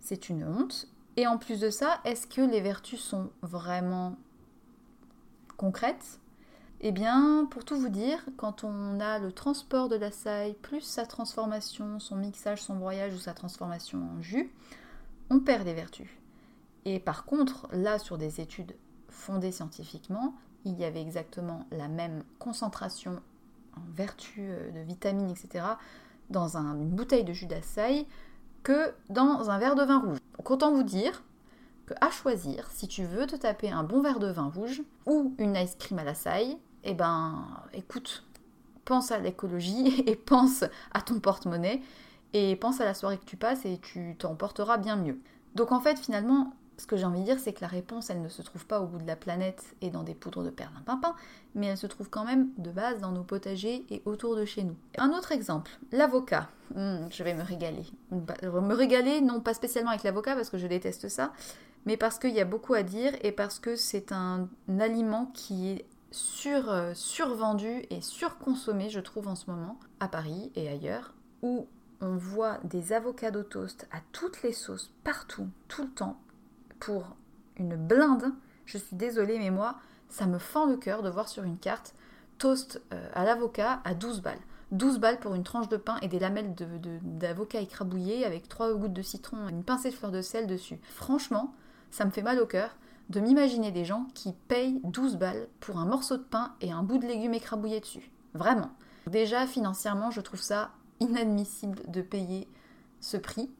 C'est 0.00 0.28
une 0.28 0.44
honte. 0.44 0.88
Et 1.16 1.26
en 1.26 1.38
plus 1.38 1.60
de 1.60 1.70
ça, 1.70 2.00
est-ce 2.04 2.26
que 2.26 2.40
les 2.40 2.60
vertus 2.60 3.00
sont 3.00 3.30
vraiment 3.42 4.16
concrètes? 5.56 6.20
Eh 6.80 6.92
bien, 6.92 7.46
pour 7.50 7.64
tout 7.64 7.78
vous 7.78 7.88
dire, 7.88 8.24
quand 8.36 8.64
on 8.64 9.00
a 9.00 9.18
le 9.18 9.32
transport 9.32 9.88
de 9.88 9.96
la 9.96 10.10
saille, 10.10 10.54
plus 10.54 10.82
sa 10.82 11.06
transformation, 11.06 11.98
son 11.98 12.16
mixage, 12.16 12.62
son 12.62 12.76
broyage 12.76 13.14
ou 13.14 13.18
sa 13.18 13.32
transformation 13.32 14.02
en 14.18 14.20
jus, 14.20 14.52
on 15.30 15.40
perd 15.40 15.64
des 15.64 15.72
vertus. 15.72 16.10
Et 16.84 16.98
par 16.98 17.24
contre, 17.24 17.68
là, 17.72 17.98
sur 17.98 18.18
des 18.18 18.40
études 18.40 18.74
fondées 19.08 19.52
scientifiquement, 19.52 20.34
il 20.64 20.78
y 20.78 20.84
avait 20.84 21.00
exactement 21.00 21.66
la 21.70 21.88
même 21.88 22.24
concentration 22.38 23.22
en 23.76 23.92
vertu 23.92 24.40
euh, 24.40 24.70
de 24.70 24.80
vitamines, 24.80 25.30
etc., 25.30 25.64
dans 26.30 26.56
une 26.56 26.88
bouteille 26.88 27.24
de 27.24 27.32
jus 27.32 27.46
d'açaï 27.46 28.06
que 28.62 28.92
dans 29.10 29.50
un 29.50 29.58
verre 29.58 29.74
de 29.74 29.82
vin 29.82 29.98
rouge. 29.98 30.18
Donc 30.38 30.50
autant 30.50 30.72
vous 30.72 30.82
dire 30.82 31.22
que 31.86 31.94
à 32.00 32.10
choisir, 32.10 32.68
si 32.70 32.88
tu 32.88 33.04
veux 33.04 33.26
te 33.26 33.36
taper 33.36 33.70
un 33.70 33.84
bon 33.84 34.00
verre 34.00 34.18
de 34.18 34.28
vin 34.28 34.50
rouge 34.54 34.82
ou 35.06 35.34
une 35.38 35.54
ice 35.54 35.76
cream 35.78 35.98
à 35.98 36.04
la 36.04 36.14
saille, 36.14 36.56
eh 36.82 36.94
ben 36.94 37.46
écoute, 37.74 38.24
pense 38.84 39.10
à 39.10 39.18
l'écologie 39.18 40.00
et 40.06 40.16
pense 40.16 40.64
à 40.92 41.02
ton 41.02 41.20
porte-monnaie 41.20 41.82
et 42.32 42.56
pense 42.56 42.80
à 42.80 42.84
la 42.84 42.94
soirée 42.94 43.18
que 43.18 43.24
tu 43.24 43.36
passes 43.36 43.64
et 43.64 43.78
tu 43.78 44.16
t'en 44.18 44.34
porteras 44.34 44.78
bien 44.78 44.96
mieux. 44.96 45.20
Donc 45.54 45.72
en 45.72 45.80
fait 45.80 45.98
finalement, 45.98 46.54
ce 46.76 46.86
que 46.86 46.96
j'ai 46.96 47.04
envie 47.04 47.20
de 47.20 47.24
dire, 47.24 47.38
c'est 47.38 47.52
que 47.52 47.60
la 47.60 47.68
réponse, 47.68 48.10
elle 48.10 48.22
ne 48.22 48.28
se 48.28 48.42
trouve 48.42 48.66
pas 48.66 48.80
au 48.80 48.86
bout 48.86 48.98
de 48.98 49.06
la 49.06 49.16
planète 49.16 49.74
et 49.80 49.90
dans 49.90 50.02
des 50.02 50.14
poudres 50.14 50.42
de 50.42 50.50
perlimpinpin, 50.50 51.14
mais 51.54 51.66
elle 51.66 51.76
se 51.76 51.86
trouve 51.86 52.10
quand 52.10 52.24
même 52.24 52.48
de 52.58 52.70
base 52.70 53.00
dans 53.00 53.12
nos 53.12 53.22
potagers 53.22 53.84
et 53.90 54.02
autour 54.04 54.36
de 54.36 54.44
chez 54.44 54.64
nous. 54.64 54.76
Un 54.98 55.10
autre 55.10 55.32
exemple, 55.32 55.70
l'avocat. 55.92 56.48
Hmm, 56.74 57.06
je 57.10 57.22
vais 57.22 57.34
me 57.34 57.42
régaler. 57.42 57.84
Me 58.10 58.74
régaler, 58.74 59.20
non 59.20 59.40
pas 59.40 59.54
spécialement 59.54 59.90
avec 59.90 60.02
l'avocat 60.02 60.34
parce 60.34 60.50
que 60.50 60.58
je 60.58 60.66
déteste 60.66 61.08
ça, 61.08 61.32
mais 61.86 61.96
parce 61.96 62.18
qu'il 62.18 62.34
y 62.34 62.40
a 62.40 62.44
beaucoup 62.44 62.74
à 62.74 62.82
dire 62.82 63.12
et 63.22 63.32
parce 63.32 63.58
que 63.58 63.76
c'est 63.76 64.12
un, 64.12 64.48
aliment 64.80 65.26
qui 65.34 65.70
est 65.70 65.84
sur, 66.10 66.70
euh, 66.70 66.92
survendu 66.94 67.84
et 67.90 68.00
surconsommé, 68.00 68.88
je 68.88 69.00
trouve, 69.00 69.28
en 69.28 69.34
ce 69.34 69.50
moment, 69.50 69.78
à 70.00 70.08
Paris 70.08 70.50
et 70.54 70.68
ailleurs, 70.68 71.14
où 71.42 71.66
on 72.00 72.16
voit 72.16 72.58
des 72.64 72.92
avocats 72.92 73.30
toast 73.30 73.88
à 73.92 73.98
toutes 74.12 74.42
les 74.42 74.52
sauces, 74.52 74.92
partout, 75.04 75.48
tout 75.68 75.82
le 75.82 75.90
temps, 75.90 76.20
pour 76.84 77.16
une 77.56 77.76
blinde. 77.76 78.32
Je 78.66 78.78
suis 78.78 78.96
désolée, 78.96 79.38
mais 79.38 79.50
moi, 79.50 79.76
ça 80.08 80.26
me 80.26 80.38
fend 80.38 80.66
le 80.66 80.76
cœur 80.76 81.02
de 81.02 81.10
voir 81.10 81.28
sur 81.28 81.44
une 81.44 81.58
carte 81.58 81.94
toast 82.38 82.82
euh, 82.92 83.08
à 83.14 83.24
l'avocat 83.24 83.80
à 83.84 83.94
12 83.94 84.20
balles. 84.22 84.40
12 84.72 84.98
balles 84.98 85.20
pour 85.20 85.34
une 85.34 85.44
tranche 85.44 85.68
de 85.68 85.76
pain 85.76 85.98
et 86.02 86.08
des 86.08 86.18
lamelles 86.18 86.54
d'avocat 87.02 87.60
écrabouillées 87.60 88.24
avec 88.24 88.48
3 88.48 88.74
gouttes 88.74 88.92
de 88.92 89.02
citron 89.02 89.48
et 89.48 89.52
une 89.52 89.62
pincée 89.62 89.90
de 89.90 89.94
fleur 89.94 90.10
de 90.10 90.20
sel 90.20 90.46
dessus. 90.46 90.80
Franchement, 90.82 91.54
ça 91.90 92.04
me 92.04 92.10
fait 92.10 92.22
mal 92.22 92.40
au 92.40 92.46
cœur 92.46 92.70
de 93.10 93.20
m'imaginer 93.20 93.70
des 93.70 93.84
gens 93.84 94.06
qui 94.14 94.32
payent 94.32 94.80
12 94.84 95.16
balles 95.16 95.46
pour 95.60 95.78
un 95.78 95.86
morceau 95.86 96.16
de 96.16 96.22
pain 96.22 96.54
et 96.60 96.72
un 96.72 96.82
bout 96.82 96.98
de 96.98 97.06
légumes 97.06 97.34
écrabouillé 97.34 97.80
dessus. 97.80 98.10
Vraiment. 98.32 98.70
Déjà, 99.06 99.46
financièrement, 99.46 100.10
je 100.10 100.22
trouve 100.22 100.40
ça 100.40 100.70
inadmissible 101.00 101.82
de 101.88 102.02
payer 102.02 102.48
ce 103.00 103.16
prix. 103.16 103.50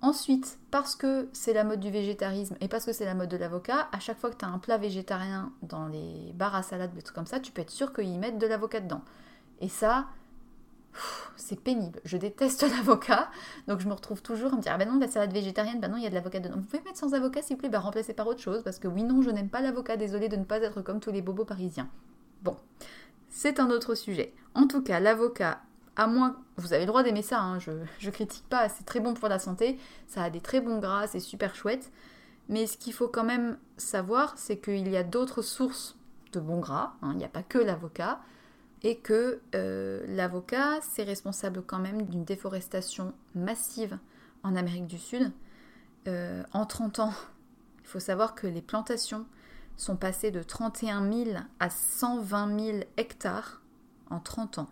Ensuite, 0.00 0.58
parce 0.70 0.94
que 0.94 1.28
c'est 1.32 1.52
la 1.52 1.64
mode 1.64 1.80
du 1.80 1.90
végétarisme 1.90 2.56
et 2.60 2.68
parce 2.68 2.84
que 2.84 2.92
c'est 2.92 3.04
la 3.04 3.14
mode 3.14 3.28
de 3.28 3.36
l'avocat, 3.36 3.88
à 3.90 3.98
chaque 3.98 4.18
fois 4.18 4.30
que 4.30 4.36
tu 4.36 4.44
as 4.44 4.48
un 4.48 4.58
plat 4.58 4.78
végétarien 4.78 5.52
dans 5.62 5.88
les 5.88 6.32
bars 6.34 6.54
à 6.54 6.62
salade, 6.62 6.94
des 6.94 7.02
trucs 7.02 7.16
comme 7.16 7.26
ça, 7.26 7.40
tu 7.40 7.50
peux 7.50 7.62
être 7.62 7.70
sûr 7.70 7.92
qu'ils 7.92 8.18
mettent 8.18 8.38
de 8.38 8.46
l'avocat 8.46 8.78
dedans. 8.78 9.02
Et 9.60 9.68
ça, 9.68 10.06
c'est 11.36 11.60
pénible. 11.60 12.00
Je 12.04 12.16
déteste 12.16 12.62
l'avocat, 12.76 13.28
donc 13.66 13.80
je 13.80 13.88
me 13.88 13.92
retrouve 13.92 14.22
toujours 14.22 14.52
à 14.52 14.56
me 14.56 14.62
dire 14.62 14.72
Ah 14.72 14.78
ben 14.78 14.88
non, 14.88 15.00
la 15.00 15.08
salade 15.08 15.32
végétarienne, 15.32 15.80
ben 15.80 15.88
non, 15.88 15.96
il 15.96 16.04
y 16.04 16.06
a 16.06 16.10
de 16.10 16.14
l'avocat 16.14 16.38
dedans. 16.38 16.56
Vous 16.58 16.62
pouvez 16.62 16.82
mettre 16.84 16.98
sans 16.98 17.14
avocat 17.14 17.42
s'il 17.42 17.56
vous 17.56 17.60
plaît, 17.60 17.68
ben 17.68 17.80
remplacez 17.80 18.14
par 18.14 18.28
autre 18.28 18.40
chose, 18.40 18.62
parce 18.62 18.78
que 18.78 18.86
oui, 18.86 19.02
non, 19.02 19.22
je 19.22 19.30
n'aime 19.30 19.48
pas 19.48 19.60
l'avocat, 19.60 19.96
désolé 19.96 20.28
de 20.28 20.36
ne 20.36 20.44
pas 20.44 20.58
être 20.58 20.80
comme 20.80 21.00
tous 21.00 21.10
les 21.10 21.22
bobos 21.22 21.44
parisiens. 21.44 21.88
Bon, 22.42 22.56
c'est 23.30 23.58
un 23.58 23.70
autre 23.70 23.96
sujet. 23.96 24.32
En 24.54 24.68
tout 24.68 24.82
cas, 24.82 25.00
l'avocat 25.00 25.60
à 25.98 26.06
moins, 26.06 26.36
vous 26.56 26.72
avez 26.72 26.82
le 26.82 26.86
droit 26.86 27.02
d'aimer 27.02 27.22
ça, 27.22 27.40
hein, 27.40 27.58
je, 27.58 27.72
je 27.98 28.08
critique 28.10 28.48
pas, 28.48 28.68
c'est 28.68 28.84
très 28.84 29.00
bon 29.00 29.14
pour 29.14 29.28
la 29.28 29.40
santé, 29.40 29.78
ça 30.06 30.22
a 30.22 30.30
des 30.30 30.40
très 30.40 30.60
bons 30.60 30.78
gras, 30.78 31.08
c'est 31.08 31.20
super 31.20 31.54
chouette. 31.54 31.92
Mais 32.48 32.66
ce 32.66 32.78
qu'il 32.78 32.94
faut 32.94 33.08
quand 33.08 33.24
même 33.24 33.58
savoir, 33.76 34.32
c'est 34.38 34.58
qu'il 34.58 34.88
y 34.88 34.96
a 34.96 35.02
d'autres 35.02 35.42
sources 35.42 35.96
de 36.32 36.40
bons 36.40 36.60
gras, 36.60 36.94
hein, 37.02 37.10
il 37.12 37.18
n'y 37.18 37.24
a 37.24 37.28
pas 37.28 37.42
que 37.42 37.58
l'avocat, 37.58 38.20
et 38.82 38.98
que 38.98 39.40
euh, 39.56 40.04
l'avocat, 40.06 40.80
c'est 40.82 41.02
responsable 41.02 41.62
quand 41.66 41.80
même 41.80 42.02
d'une 42.02 42.24
déforestation 42.24 43.12
massive 43.34 43.98
en 44.44 44.54
Amérique 44.54 44.86
du 44.86 44.98
Sud. 44.98 45.32
Euh, 46.06 46.44
en 46.52 46.64
30 46.64 47.00
ans, 47.00 47.12
il 47.80 47.88
faut 47.88 47.98
savoir 47.98 48.36
que 48.36 48.46
les 48.46 48.62
plantations 48.62 49.26
sont 49.76 49.96
passées 49.96 50.30
de 50.30 50.44
31 50.44 51.12
000 51.12 51.30
à 51.58 51.70
120 51.70 52.60
000 52.60 52.78
hectares 52.96 53.62
en 54.10 54.20
30 54.20 54.58
ans. 54.58 54.68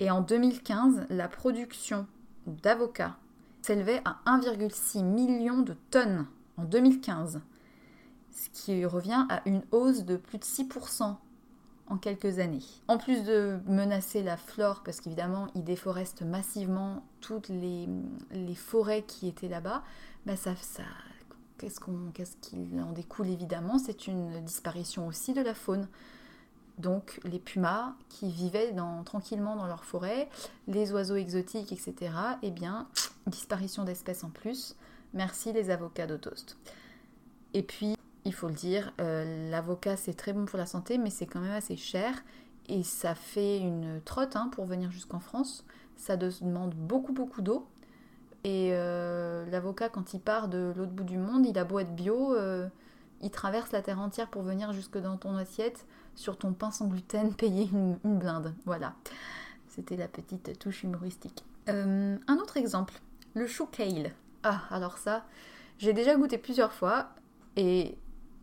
Et 0.00 0.10
en 0.10 0.22
2015, 0.22 1.06
la 1.10 1.28
production 1.28 2.06
d'avocats 2.46 3.16
s'élevait 3.60 4.00
à 4.06 4.18
1,6 4.26 5.04
million 5.04 5.60
de 5.60 5.74
tonnes 5.90 6.26
en 6.56 6.64
2015, 6.64 7.42
ce 8.32 8.48
qui 8.50 8.86
revient 8.86 9.26
à 9.28 9.42
une 9.44 9.62
hausse 9.72 10.04
de 10.04 10.16
plus 10.16 10.38
de 10.38 10.44
6% 10.44 11.16
en 11.88 11.98
quelques 11.98 12.38
années. 12.38 12.64
En 12.88 12.96
plus 12.96 13.24
de 13.24 13.58
menacer 13.66 14.22
la 14.22 14.38
flore, 14.38 14.82
parce 14.84 15.02
qu'évidemment, 15.02 15.48
ils 15.54 15.64
déforestent 15.64 16.22
massivement 16.22 17.04
toutes 17.20 17.48
les, 17.50 17.86
forêts 18.54 19.02
qui 19.02 19.28
étaient 19.28 19.48
là-bas, 19.48 19.82
bah 20.24 20.32
qu'est-ce, 21.58 21.78
qu'on, 21.78 22.10
qu'est-ce 22.14 22.36
qu'il 22.36 22.80
en 22.80 22.92
découle 22.92 23.28
évidemment? 23.28 23.78
C'est 23.78 24.06
une 24.06 24.42
disparition 24.44 25.06
aussi 25.06 25.34
de 25.34 25.42
la 25.42 25.52
faune 25.52 25.88
donc 26.80 27.20
les 27.24 27.38
pumas 27.38 27.94
qui 28.08 28.30
vivaient 28.30 28.74
tranquillement 29.04 29.56
dans 29.56 29.66
leur 29.66 29.84
forêt, 29.84 30.28
les 30.66 30.92
oiseaux 30.92 31.16
exotiques, 31.16 31.72
etc. 31.72 32.12
Eh 32.42 32.50
bien, 32.50 32.88
disparition 33.26 33.84
d'espèces 33.84 34.24
en 34.24 34.30
plus. 34.30 34.76
Merci 35.14 35.52
les 35.52 35.70
avocats 35.70 36.06
toast. 36.06 36.56
Et 37.54 37.62
puis, 37.62 37.96
il 38.24 38.34
faut 38.34 38.48
le 38.48 38.54
dire, 38.54 38.92
euh, 39.00 39.50
l'avocat 39.50 39.96
c'est 39.96 40.14
très 40.14 40.32
bon 40.32 40.44
pour 40.44 40.58
la 40.58 40.66
santé, 40.66 40.98
mais 40.98 41.10
c'est 41.10 41.26
quand 41.26 41.40
même 41.40 41.52
assez 41.52 41.76
cher 41.76 42.22
et 42.68 42.82
ça 42.82 43.14
fait 43.14 43.58
une 43.58 44.00
trotte 44.04 44.36
hein, 44.36 44.48
pour 44.52 44.64
venir 44.64 44.90
jusqu'en 44.90 45.20
France. 45.20 45.64
Ça 45.96 46.16
demande 46.16 46.74
beaucoup 46.74 47.12
beaucoup 47.12 47.42
d'eau. 47.42 47.66
Et 48.44 48.70
euh, 48.72 49.44
l'avocat, 49.50 49.88
quand 49.88 50.14
il 50.14 50.20
part 50.20 50.48
de 50.48 50.72
l'autre 50.76 50.92
bout 50.92 51.04
du 51.04 51.18
monde, 51.18 51.44
il 51.46 51.58
a 51.58 51.64
beau 51.64 51.78
être 51.78 51.94
bio, 51.94 52.34
euh, 52.34 52.68
il 53.20 53.30
traverse 53.30 53.72
la 53.72 53.82
terre 53.82 54.00
entière 54.00 54.28
pour 54.28 54.42
venir 54.42 54.72
jusque 54.72 54.98
dans 54.98 55.16
ton 55.16 55.36
assiette 55.36 55.86
sur 56.14 56.36
ton 56.36 56.52
pain 56.52 56.70
sans 56.70 56.86
gluten, 56.86 57.34
payer 57.36 57.68
une, 57.72 57.96
blinde. 58.04 58.54
Voilà. 58.64 58.94
C'était 59.68 59.96
la 59.96 60.08
petite 60.08 60.58
touche 60.58 60.82
humoristique. 60.82 61.44
Euh, 61.68 62.16
un 62.26 62.36
autre 62.36 62.56
exemple, 62.56 62.94
le 63.34 63.46
chou 63.46 63.66
kale. 63.66 64.12
Ah, 64.42 64.62
alors 64.70 64.98
ça, 64.98 65.24
j'ai 65.78 65.92
déjà 65.92 66.16
goûté 66.16 66.38
plusieurs 66.38 66.72
fois 66.72 67.10
et 67.56 67.96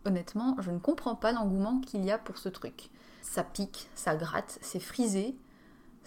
honnêtement, 0.06 0.56
je 0.60 0.72
ne 0.72 0.80
comprends 0.80 1.16
pas 1.16 1.32
l'engouement 1.32 1.80
qu'il 1.82 2.06
y 2.06 2.12
a 2.12 2.18
pour 2.18 2.38
ce 2.38 2.50
truc. 2.50 2.90
Ça 3.22 3.44
pique, 3.44 3.90
ça 3.94 4.16
gratte, 4.16 4.58
c'est 4.62 4.80
frisé, 4.80 5.36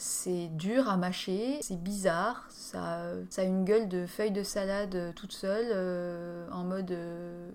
c'est 0.00 0.48
dur 0.48 0.88
à 0.88 0.96
mâcher, 0.96 1.58
c'est 1.60 1.80
bizarre, 1.80 2.46
ça, 2.48 3.12
a 3.36 3.42
une 3.42 3.66
gueule 3.66 3.86
de 3.86 4.06
feuille 4.06 4.30
de 4.30 4.42
salade 4.42 5.12
toute 5.14 5.32
seule, 5.32 5.66
euh, 5.74 6.48
en 6.50 6.64
mode 6.64 6.90
euh, 6.90 7.50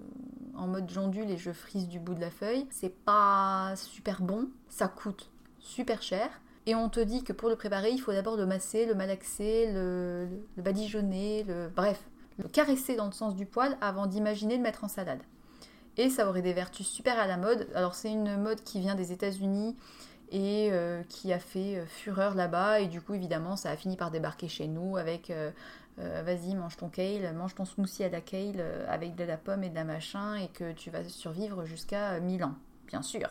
en 0.56 0.68
mode 0.68 0.88
j'ondule 0.88 1.32
et 1.32 1.38
je 1.38 1.52
frise 1.52 1.88
du 1.88 2.00
bout 2.00 2.14
de 2.14 2.22
la 2.22 2.30
feuille. 2.30 2.68
C'est 2.70 2.94
pas 3.04 3.74
super 3.76 4.22
bon, 4.22 4.50
ça 4.70 4.88
coûte 4.88 5.32
super 5.60 6.04
cher. 6.04 6.30
Et 6.68 6.76
on 6.76 6.88
te 6.88 7.00
dit 7.00 7.24
que 7.24 7.34
pour 7.34 7.50
le 7.50 7.56
préparer, 7.56 7.90
il 7.90 8.00
faut 8.00 8.12
d'abord 8.12 8.38
le 8.38 8.46
masser, 8.46 8.86
le 8.86 8.94
malaxer, 8.94 9.72
le, 9.74 10.28
le 10.56 10.62
badigeonner, 10.62 11.44
le, 11.44 11.70
bref, 11.76 12.04
le 12.38 12.48
caresser 12.48 12.96
dans 12.96 13.08
le 13.08 13.12
sens 13.12 13.36
du 13.36 13.48
poil 13.48 13.76
avant 13.82 14.06
d'imaginer 14.06 14.58
le 14.58 14.64
mettre 14.64 14.84
en 14.84 14.88
salade. 14.88 15.22
Et 15.98 16.12
ça 16.12 16.30
aurait 16.30 16.44
des 16.44 16.54
vertus 16.54 16.88
super 16.88 17.18
à 17.18 17.26
la 17.26 17.38
mode. 17.38 17.68
Alors 17.74 17.96
c'est 17.96 18.12
une 18.12 18.38
mode 18.38 18.62
qui 18.62 18.80
vient 18.80 18.96
des 18.96 19.12
États-Unis 19.12 19.76
et 20.32 20.70
euh, 20.72 21.04
qui 21.10 21.34
a 21.34 21.40
fait 21.40 21.78
euh, 21.78 21.86
fureur 21.86 22.36
là-bas. 22.36 22.80
Et 22.80 22.88
du 22.88 23.02
coup, 23.02 23.14
évidemment, 23.14 23.56
ça 23.56 23.70
a 23.72 23.78
fini 23.78 23.98
par 23.98 24.12
débarquer 24.12 24.48
chez 24.48 24.68
nous 24.68 24.98
avec 24.98 25.30
euh, 25.30 25.52
vas-y, 25.98 26.56
mange 26.56 26.78
ton 26.78 26.90
kale, 26.90 27.34
mange 27.36 27.56
ton 27.56 27.66
smoothie 27.66 28.04
à 28.04 28.10
la 28.10 28.22
kale 28.22 28.64
avec 28.88 29.16
de 29.16 29.24
la 29.24 29.38
pomme 29.38 29.64
et 29.64 29.70
de 29.70 29.76
la 29.76 29.86
machin, 29.86 30.36
et 30.36 30.50
que 30.50 30.74
tu 30.74 30.90
vas 30.90 31.04
survivre 31.06 31.66
jusqu'à 31.66 32.20
1000 32.20 32.44
ans, 32.44 32.56
bien 32.88 33.02
sûr. 33.02 33.30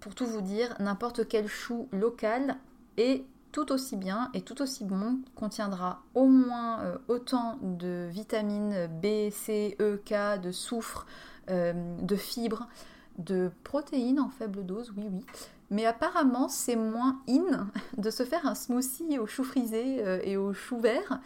pour 0.00 0.14
tout 0.14 0.26
vous 0.26 0.42
dire, 0.42 0.74
n'importe 0.80 1.26
quel 1.26 1.48
chou 1.48 1.88
local 1.92 2.56
est 2.98 3.24
tout 3.52 3.72
aussi 3.72 3.96
bien 3.96 4.30
et 4.34 4.42
tout 4.42 4.60
aussi 4.60 4.84
bon, 4.84 5.20
contiendra 5.34 6.02
au 6.14 6.26
moins 6.26 6.98
autant 7.08 7.56
de 7.62 8.08
vitamines 8.10 8.86
B, 9.00 9.30
C, 9.30 9.74
E, 9.80 9.96
K, 10.04 10.38
de 10.42 10.52
soufre, 10.52 11.06
de 11.48 12.16
fibres, 12.16 12.68
de 13.16 13.50
protéines 13.62 14.20
en 14.20 14.28
faible 14.28 14.66
dose, 14.66 14.92
oui 14.96 15.08
oui. 15.10 15.24
Mais 15.74 15.86
apparemment, 15.86 16.48
c'est 16.48 16.76
moins 16.76 17.20
in 17.28 17.68
de 17.98 18.10
se 18.10 18.22
faire 18.22 18.46
un 18.46 18.54
smoothie 18.54 19.18
au 19.18 19.26
chou 19.26 19.44
frisé 19.44 20.04
euh, 20.04 20.20
et 20.22 20.36
au 20.36 20.52
chou 20.52 20.78
vert 20.78 21.20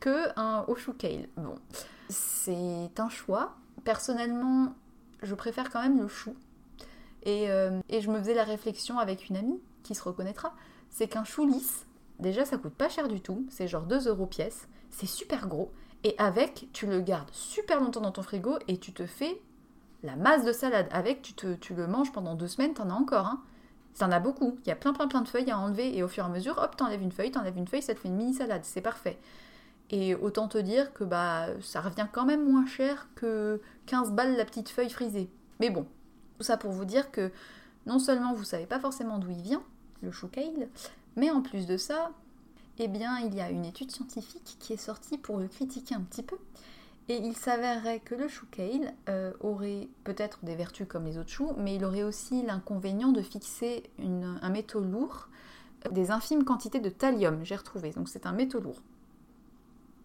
que 0.00 0.28
un 0.38 0.64
au 0.68 0.76
chou 0.76 0.92
kale. 0.92 1.28
Bon, 1.36 1.56
c'est 2.08 2.98
un 2.98 3.08
choix. 3.08 3.56
Personnellement, 3.84 4.74
je 5.22 5.34
préfère 5.34 5.70
quand 5.70 5.82
même 5.82 6.00
le 6.00 6.08
chou. 6.08 6.34
Et, 7.24 7.48
et 7.88 8.00
je 8.00 8.10
me 8.10 8.18
faisais 8.20 8.32
la 8.32 8.44
réflexion 8.44 8.98
avec 8.98 9.28
une 9.28 9.36
amie 9.36 9.60
qui 9.82 9.94
se 9.94 10.02
reconnaîtra 10.02 10.54
c'est 10.90 11.08
qu'un 11.08 11.24
chou 11.24 11.46
lisse, 11.46 11.86
déjà 12.18 12.44
ça 12.44 12.58
coûte 12.58 12.74
pas 12.74 12.88
cher 12.88 13.08
du 13.08 13.20
tout, 13.20 13.46
c'est 13.50 13.68
genre 13.68 13.84
2 13.84 14.08
euros 14.08 14.26
pièce, 14.26 14.68
c'est 14.90 15.06
super 15.06 15.48
gros, 15.48 15.70
et 16.04 16.14
avec, 16.18 16.68
tu 16.72 16.86
le 16.86 17.00
gardes 17.00 17.30
super 17.32 17.80
longtemps 17.80 18.00
dans 18.00 18.12
ton 18.12 18.22
frigo 18.22 18.58
et 18.68 18.78
tu 18.78 18.92
te 18.92 19.04
fais 19.04 19.40
la 20.04 20.14
masse 20.14 20.44
de 20.44 20.52
salade. 20.52 20.86
Avec, 20.92 21.22
tu, 21.22 21.34
te, 21.34 21.54
tu 21.54 21.74
le 21.74 21.88
manges 21.88 22.12
pendant 22.12 22.36
deux 22.36 22.46
semaines, 22.46 22.72
t'en 22.72 22.88
as 22.88 22.94
encore. 22.94 23.26
Hein. 23.26 23.42
T'en 23.98 24.10
as 24.10 24.20
beaucoup. 24.20 24.58
Il 24.64 24.68
y 24.68 24.72
a 24.72 24.76
plein 24.76 24.92
plein 24.92 25.08
plein 25.08 25.22
de 25.22 25.28
feuilles 25.28 25.50
à 25.50 25.58
enlever 25.58 25.96
et 25.96 26.02
au 26.02 26.08
fur 26.08 26.24
et 26.24 26.26
à 26.26 26.30
mesure, 26.30 26.58
hop, 26.58 26.76
t'enlèves 26.76 27.02
une 27.02 27.12
feuille, 27.12 27.30
t'enlèves 27.30 27.56
une 27.56 27.66
feuille, 27.66 27.82
ça 27.82 27.94
te 27.94 28.00
fait 28.00 28.08
une 28.08 28.16
mini 28.16 28.34
salade, 28.34 28.62
c'est 28.64 28.80
parfait. 28.80 29.18
Et 29.90 30.14
autant 30.14 30.48
te 30.48 30.58
dire 30.58 30.92
que 30.92 31.04
bah 31.04 31.46
ça 31.62 31.80
revient 31.80 32.06
quand 32.12 32.24
même 32.24 32.48
moins 32.48 32.66
cher 32.66 33.08
que 33.14 33.60
15 33.86 34.12
balles 34.12 34.36
la 34.36 34.44
petite 34.44 34.68
feuille 34.68 34.90
frisée. 34.90 35.30
Mais 35.60 35.70
bon, 35.70 35.86
tout 36.36 36.44
ça 36.44 36.56
pour 36.56 36.70
vous 36.70 36.84
dire 36.84 37.10
que 37.10 37.32
non 37.86 37.98
seulement 37.98 38.34
vous 38.34 38.44
savez 38.44 38.66
pas 38.66 38.78
forcément 38.78 39.18
d'où 39.18 39.30
il 39.30 39.40
vient, 39.40 39.62
le 40.02 40.12
chou 40.12 40.28
kale. 40.28 40.68
Mais 41.16 41.30
en 41.30 41.40
plus 41.40 41.66
de 41.66 41.76
ça, 41.76 42.12
eh 42.78 42.88
bien, 42.88 43.18
il 43.18 43.34
y 43.34 43.40
a 43.40 43.50
une 43.50 43.64
étude 43.64 43.90
scientifique 43.90 44.56
qui 44.60 44.72
est 44.72 44.76
sortie 44.76 45.18
pour 45.18 45.38
le 45.38 45.48
critiquer 45.48 45.94
un 45.94 46.00
petit 46.00 46.22
peu. 46.22 46.36
Et 47.08 47.16
il 47.16 47.34
s'avérerait 47.34 48.00
que 48.00 48.14
le 48.14 48.28
chou 48.28 48.46
kale 48.50 48.92
euh, 49.08 49.32
aurait 49.40 49.88
peut-être 50.04 50.40
des 50.44 50.54
vertus 50.54 50.86
comme 50.86 51.06
les 51.06 51.16
autres 51.16 51.30
choux, 51.30 51.52
mais 51.56 51.76
il 51.76 51.84
aurait 51.84 52.02
aussi 52.02 52.42
l'inconvénient 52.42 53.12
de 53.12 53.22
fixer 53.22 53.84
un 53.98 54.50
métaux 54.50 54.80
lourd, 54.80 55.28
euh, 55.86 55.90
des 55.90 56.10
infimes 56.10 56.44
quantités 56.44 56.80
de 56.80 56.90
thallium, 56.90 57.44
j'ai 57.44 57.56
retrouvé. 57.56 57.92
Donc 57.92 58.08
c'est 58.08 58.26
un 58.26 58.32
métaux 58.32 58.60
lourd. 58.60 58.82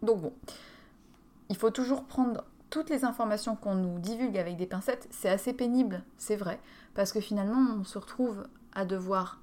Donc 0.01 0.21
bon, 0.21 0.33
il 1.49 1.57
faut 1.57 1.71
toujours 1.71 2.05
prendre 2.05 2.45
toutes 2.69 2.89
les 2.89 3.03
informations 3.03 3.55
qu'on 3.55 3.75
nous 3.75 3.99
divulgue 3.99 4.37
avec 4.37 4.55
des 4.55 4.65
pincettes. 4.65 5.07
C'est 5.11 5.29
assez 5.29 5.53
pénible, 5.53 6.03
c'est 6.17 6.37
vrai, 6.37 6.59
parce 6.93 7.11
que 7.11 7.19
finalement 7.19 7.75
on 7.79 7.83
se 7.83 7.97
retrouve 7.97 8.47
à 8.73 8.85
devoir 8.85 9.41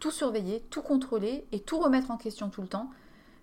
tout 0.00 0.10
surveiller, 0.10 0.64
tout 0.70 0.82
contrôler 0.82 1.46
et 1.52 1.60
tout 1.60 1.78
remettre 1.78 2.10
en 2.10 2.16
question 2.16 2.48
tout 2.48 2.62
le 2.62 2.68
temps. 2.68 2.90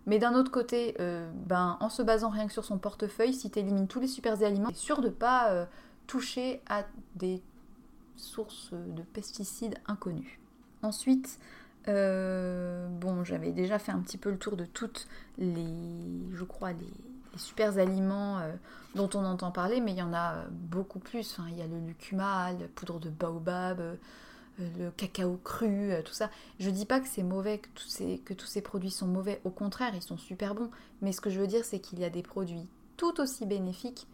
Mais 0.06 0.20
d'un 0.20 0.36
autre 0.36 0.52
côté, 0.52 0.96
euh, 1.00 1.30
ben, 1.34 1.78
en 1.80 1.90
se 1.90 2.02
basant 2.02 2.30
rien 2.30 2.46
que 2.46 2.54
sur 2.54 2.64
son 2.64 2.78
portefeuille, 2.78 3.34
si 3.34 3.50
tu 3.50 3.60
élimines 3.60 3.88
tous 3.88 4.00
les 4.00 4.08
super 4.08 4.42
aliments, 4.44 4.70
tu 4.70 4.76
es 4.76 4.80
sûr 4.80 5.02
de 5.02 5.08
ne 5.08 5.14
pas 5.14 5.50
euh, 5.52 5.66
toucher 6.06 6.62
à 6.68 6.84
des 7.16 7.42
sources 8.16 8.72
de 8.72 9.02
pesticides 9.02 9.76
inconnus. 9.88 10.40
Ensuite, 10.84 11.40
euh, 11.88 12.88
bon, 12.88 13.24
j'avais 13.24 13.52
déjà 13.52 13.80
fait 13.80 13.92
un 13.92 14.00
petit 14.00 14.18
peu 14.18 14.30
le 14.30 14.38
tour 14.38 14.56
de 14.56 14.66
toutes 14.66 15.08
les, 15.38 15.66
je 16.34 16.44
crois, 16.44 16.72
les, 16.72 16.94
super 17.38 17.78
aliments 17.80 18.40
dont 18.96 19.10
on 19.14 19.26
entend 19.26 19.52
parler, 19.52 19.82
mais 19.82 19.92
il 19.92 19.98
y 19.98 20.02
en 20.02 20.14
a 20.14 20.46
beaucoup 20.52 21.00
plus. 21.00 21.38
Il 21.50 21.58
y 21.58 21.62
a 21.62 21.68
le 21.68 21.80
lucuma, 21.86 22.54
la 22.54 22.68
poudre 22.74 22.98
de 22.98 23.10
baobab, 23.10 23.82
le 24.58 24.92
cacao 24.92 25.38
cru, 25.44 25.92
euh, 25.92 26.02
tout 26.02 26.14
ça. 26.14 26.30
Je 26.60 26.70
dis 26.70 26.86
pas 26.86 27.00
que 27.00 27.08
c'est 27.08 27.24
mauvais, 27.24 27.60
que 27.60 27.70
tous, 28.34 28.46
ces, 28.48 28.62
produits 28.62 28.92
sont 28.92 29.08
mauvais, 29.08 29.42
au 29.44 29.50
contraire, 29.50 29.94
ils 29.96 30.02
sont 30.02 30.18
super 30.18 30.56
bons. 30.56 30.70
Mais 31.02 31.12
ce 31.12 31.22
que 31.22 31.30
je 31.30 31.40
veux 31.40 31.48
dire, 31.48 31.66
c'est 31.66 31.80
qu'il 31.80 32.00
y 32.00 32.06
a 32.06 32.10
des 32.10 32.24
produits 32.24 32.68
tout 32.98 33.20
aussi 33.20 33.46
bénéfiques 33.46 34.08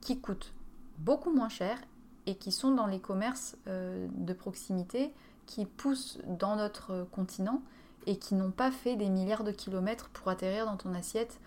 qui 0.00 0.18
coûtent 0.20 0.52
beaucoup 0.98 1.32
moins 1.32 1.48
cher 1.48 1.78
et 2.26 2.36
qui 2.36 2.52
sont 2.52 2.72
dans 2.72 2.86
les 2.86 3.00
commerces 3.00 3.56
euh, 3.68 4.06
de 4.14 4.32
proximité, 4.32 5.12
qui 5.46 5.66
poussent 5.66 6.18
dans 6.26 6.56
notre 6.56 7.06
continent 7.10 7.62
et 8.06 8.16
qui 8.16 8.34
n'ont 8.34 8.50
pas 8.50 8.70
fait 8.70 8.96
des 8.96 9.08
milliards 9.08 9.44
de 9.44 9.52
kilomètres 9.52 10.08
pour 10.10 10.28
atterrir 10.28 10.66
dans 10.66 10.76
ton 10.76 10.94
assiette 10.94 11.40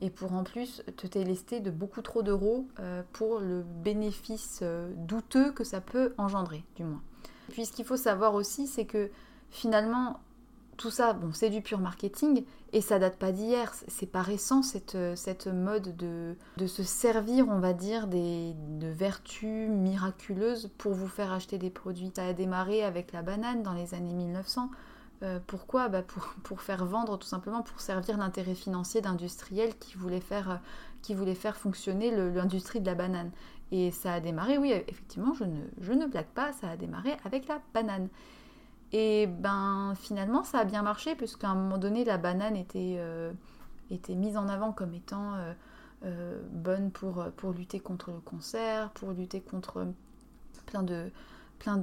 et 0.00 0.10
pour 0.10 0.32
en 0.32 0.42
plus 0.42 0.82
te 0.96 1.06
délester 1.06 1.60
de 1.60 1.70
beaucoup 1.70 2.02
trop 2.02 2.22
d'euros 2.22 2.66
pour 3.12 3.38
le 3.38 3.62
bénéfice 3.62 4.62
douteux 4.96 5.52
que 5.52 5.62
ça 5.62 5.80
peut 5.80 6.14
engendrer, 6.18 6.64
du 6.76 6.84
moins. 6.84 7.00
Puis 7.54 7.66
ce 7.66 7.72
qu'il 7.72 7.84
faut 7.84 7.96
savoir 7.96 8.34
aussi, 8.34 8.66
c'est 8.66 8.84
que 8.84 9.12
finalement, 9.48 10.18
tout 10.76 10.90
ça, 10.90 11.12
bon, 11.12 11.30
c'est 11.32 11.50
du 11.50 11.62
pur 11.62 11.78
marketing 11.78 12.42
et 12.72 12.80
ça 12.80 12.98
date 12.98 13.16
pas 13.16 13.30
d'hier. 13.30 13.72
C'est 13.86 14.10
pas 14.10 14.22
récent 14.22 14.64
cette, 14.64 14.98
cette 15.14 15.46
mode 15.46 15.96
de, 15.96 16.34
de 16.56 16.66
se 16.66 16.82
servir, 16.82 17.46
on 17.48 17.60
va 17.60 17.72
dire, 17.72 18.08
des, 18.08 18.54
de 18.80 18.88
vertus 18.88 19.70
miraculeuses 19.70 20.68
pour 20.78 20.94
vous 20.94 21.06
faire 21.06 21.30
acheter 21.30 21.56
des 21.56 21.70
produits. 21.70 22.10
Ça 22.16 22.26
a 22.26 22.32
démarré 22.32 22.82
avec 22.82 23.12
la 23.12 23.22
banane 23.22 23.62
dans 23.62 23.74
les 23.74 23.94
années 23.94 24.14
1900. 24.14 24.68
Euh, 25.22 25.38
pourquoi? 25.46 25.88
Bah 25.88 26.02
pour, 26.02 26.34
pour, 26.42 26.60
faire 26.60 26.84
vendre, 26.84 27.16
tout 27.20 27.28
simplement 27.28 27.62
pour 27.62 27.80
servir 27.80 28.18
l'intérêt 28.18 28.56
financier 28.56 29.00
d'industriels 29.00 29.78
qui 29.78 29.96
voulaient 29.96 30.18
faire, 30.18 30.60
qui 31.02 31.14
voulaient 31.14 31.36
faire 31.36 31.56
fonctionner 31.56 32.10
l'industrie 32.10 32.80
de 32.80 32.86
la 32.86 32.96
banane. 32.96 33.30
Et 33.76 33.90
ça 33.90 34.14
a 34.14 34.20
démarré, 34.20 34.56
oui, 34.56 34.70
effectivement, 34.70 35.34
je 35.34 35.42
ne, 35.42 35.60
je 35.80 35.92
ne 35.92 36.06
blague 36.06 36.28
pas, 36.28 36.52
ça 36.52 36.70
a 36.70 36.76
démarré 36.76 37.16
avec 37.24 37.48
la 37.48 37.60
banane. 37.74 38.08
Et 38.92 39.26
ben 39.26 39.94
finalement, 39.96 40.44
ça 40.44 40.60
a 40.60 40.64
bien 40.64 40.82
marché, 40.82 41.16
puisqu'à 41.16 41.48
un 41.48 41.56
moment 41.56 41.76
donné, 41.76 42.04
la 42.04 42.16
banane 42.16 42.54
était, 42.54 42.94
euh, 42.98 43.32
était 43.90 44.14
mise 44.14 44.36
en 44.36 44.46
avant 44.46 44.70
comme 44.70 44.94
étant 44.94 45.34
euh, 45.34 45.52
euh, 46.04 46.40
bonne 46.52 46.92
pour, 46.92 47.24
pour 47.36 47.50
lutter 47.50 47.80
contre 47.80 48.12
le 48.12 48.20
cancer, 48.20 48.90
pour 48.90 49.10
lutter 49.10 49.40
contre 49.40 49.88
plein 50.66 50.84
de 50.84 51.10
plein 51.58 51.76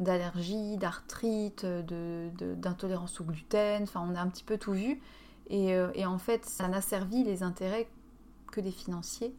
d'allergies, 0.00 0.78
d'arthrite, 0.78 1.66
d'intolérance 1.66 3.14
de, 3.16 3.22
au 3.22 3.24
gluten, 3.26 3.82
enfin 3.82 4.02
on 4.08 4.14
a 4.14 4.20
un 4.20 4.28
petit 4.28 4.44
peu 4.44 4.56
tout 4.56 4.72
vu. 4.72 5.02
Et, 5.50 5.74
et 5.94 6.06
en 6.06 6.18
fait, 6.18 6.44
ça 6.44 6.68
n'a 6.68 6.80
servi 6.80 7.24
les 7.24 7.42
intérêts 7.42 7.88
que 8.52 8.60
des 8.60 8.70
financiers. 8.70 9.34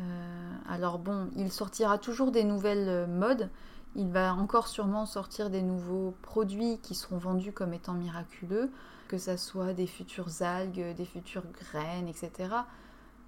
Euh, 0.00 0.56
alors 0.68 0.98
bon, 0.98 1.28
il 1.36 1.52
sortira 1.52 1.98
toujours 1.98 2.30
des 2.30 2.44
nouvelles 2.44 2.88
euh, 2.88 3.06
modes. 3.06 3.50
Il 3.96 4.08
va 4.08 4.34
encore 4.34 4.68
sûrement 4.68 5.04
sortir 5.04 5.50
des 5.50 5.62
nouveaux 5.62 6.14
produits 6.22 6.78
qui 6.78 6.94
seront 6.94 7.18
vendus 7.18 7.52
comme 7.52 7.74
étant 7.74 7.94
miraculeux, 7.94 8.70
que 9.08 9.18
ce 9.18 9.36
soit 9.36 9.72
des 9.72 9.88
futures 9.88 10.42
algues, 10.42 10.94
des 10.94 11.04
futures 11.04 11.42
graines, 11.60 12.06
etc. 12.06 12.54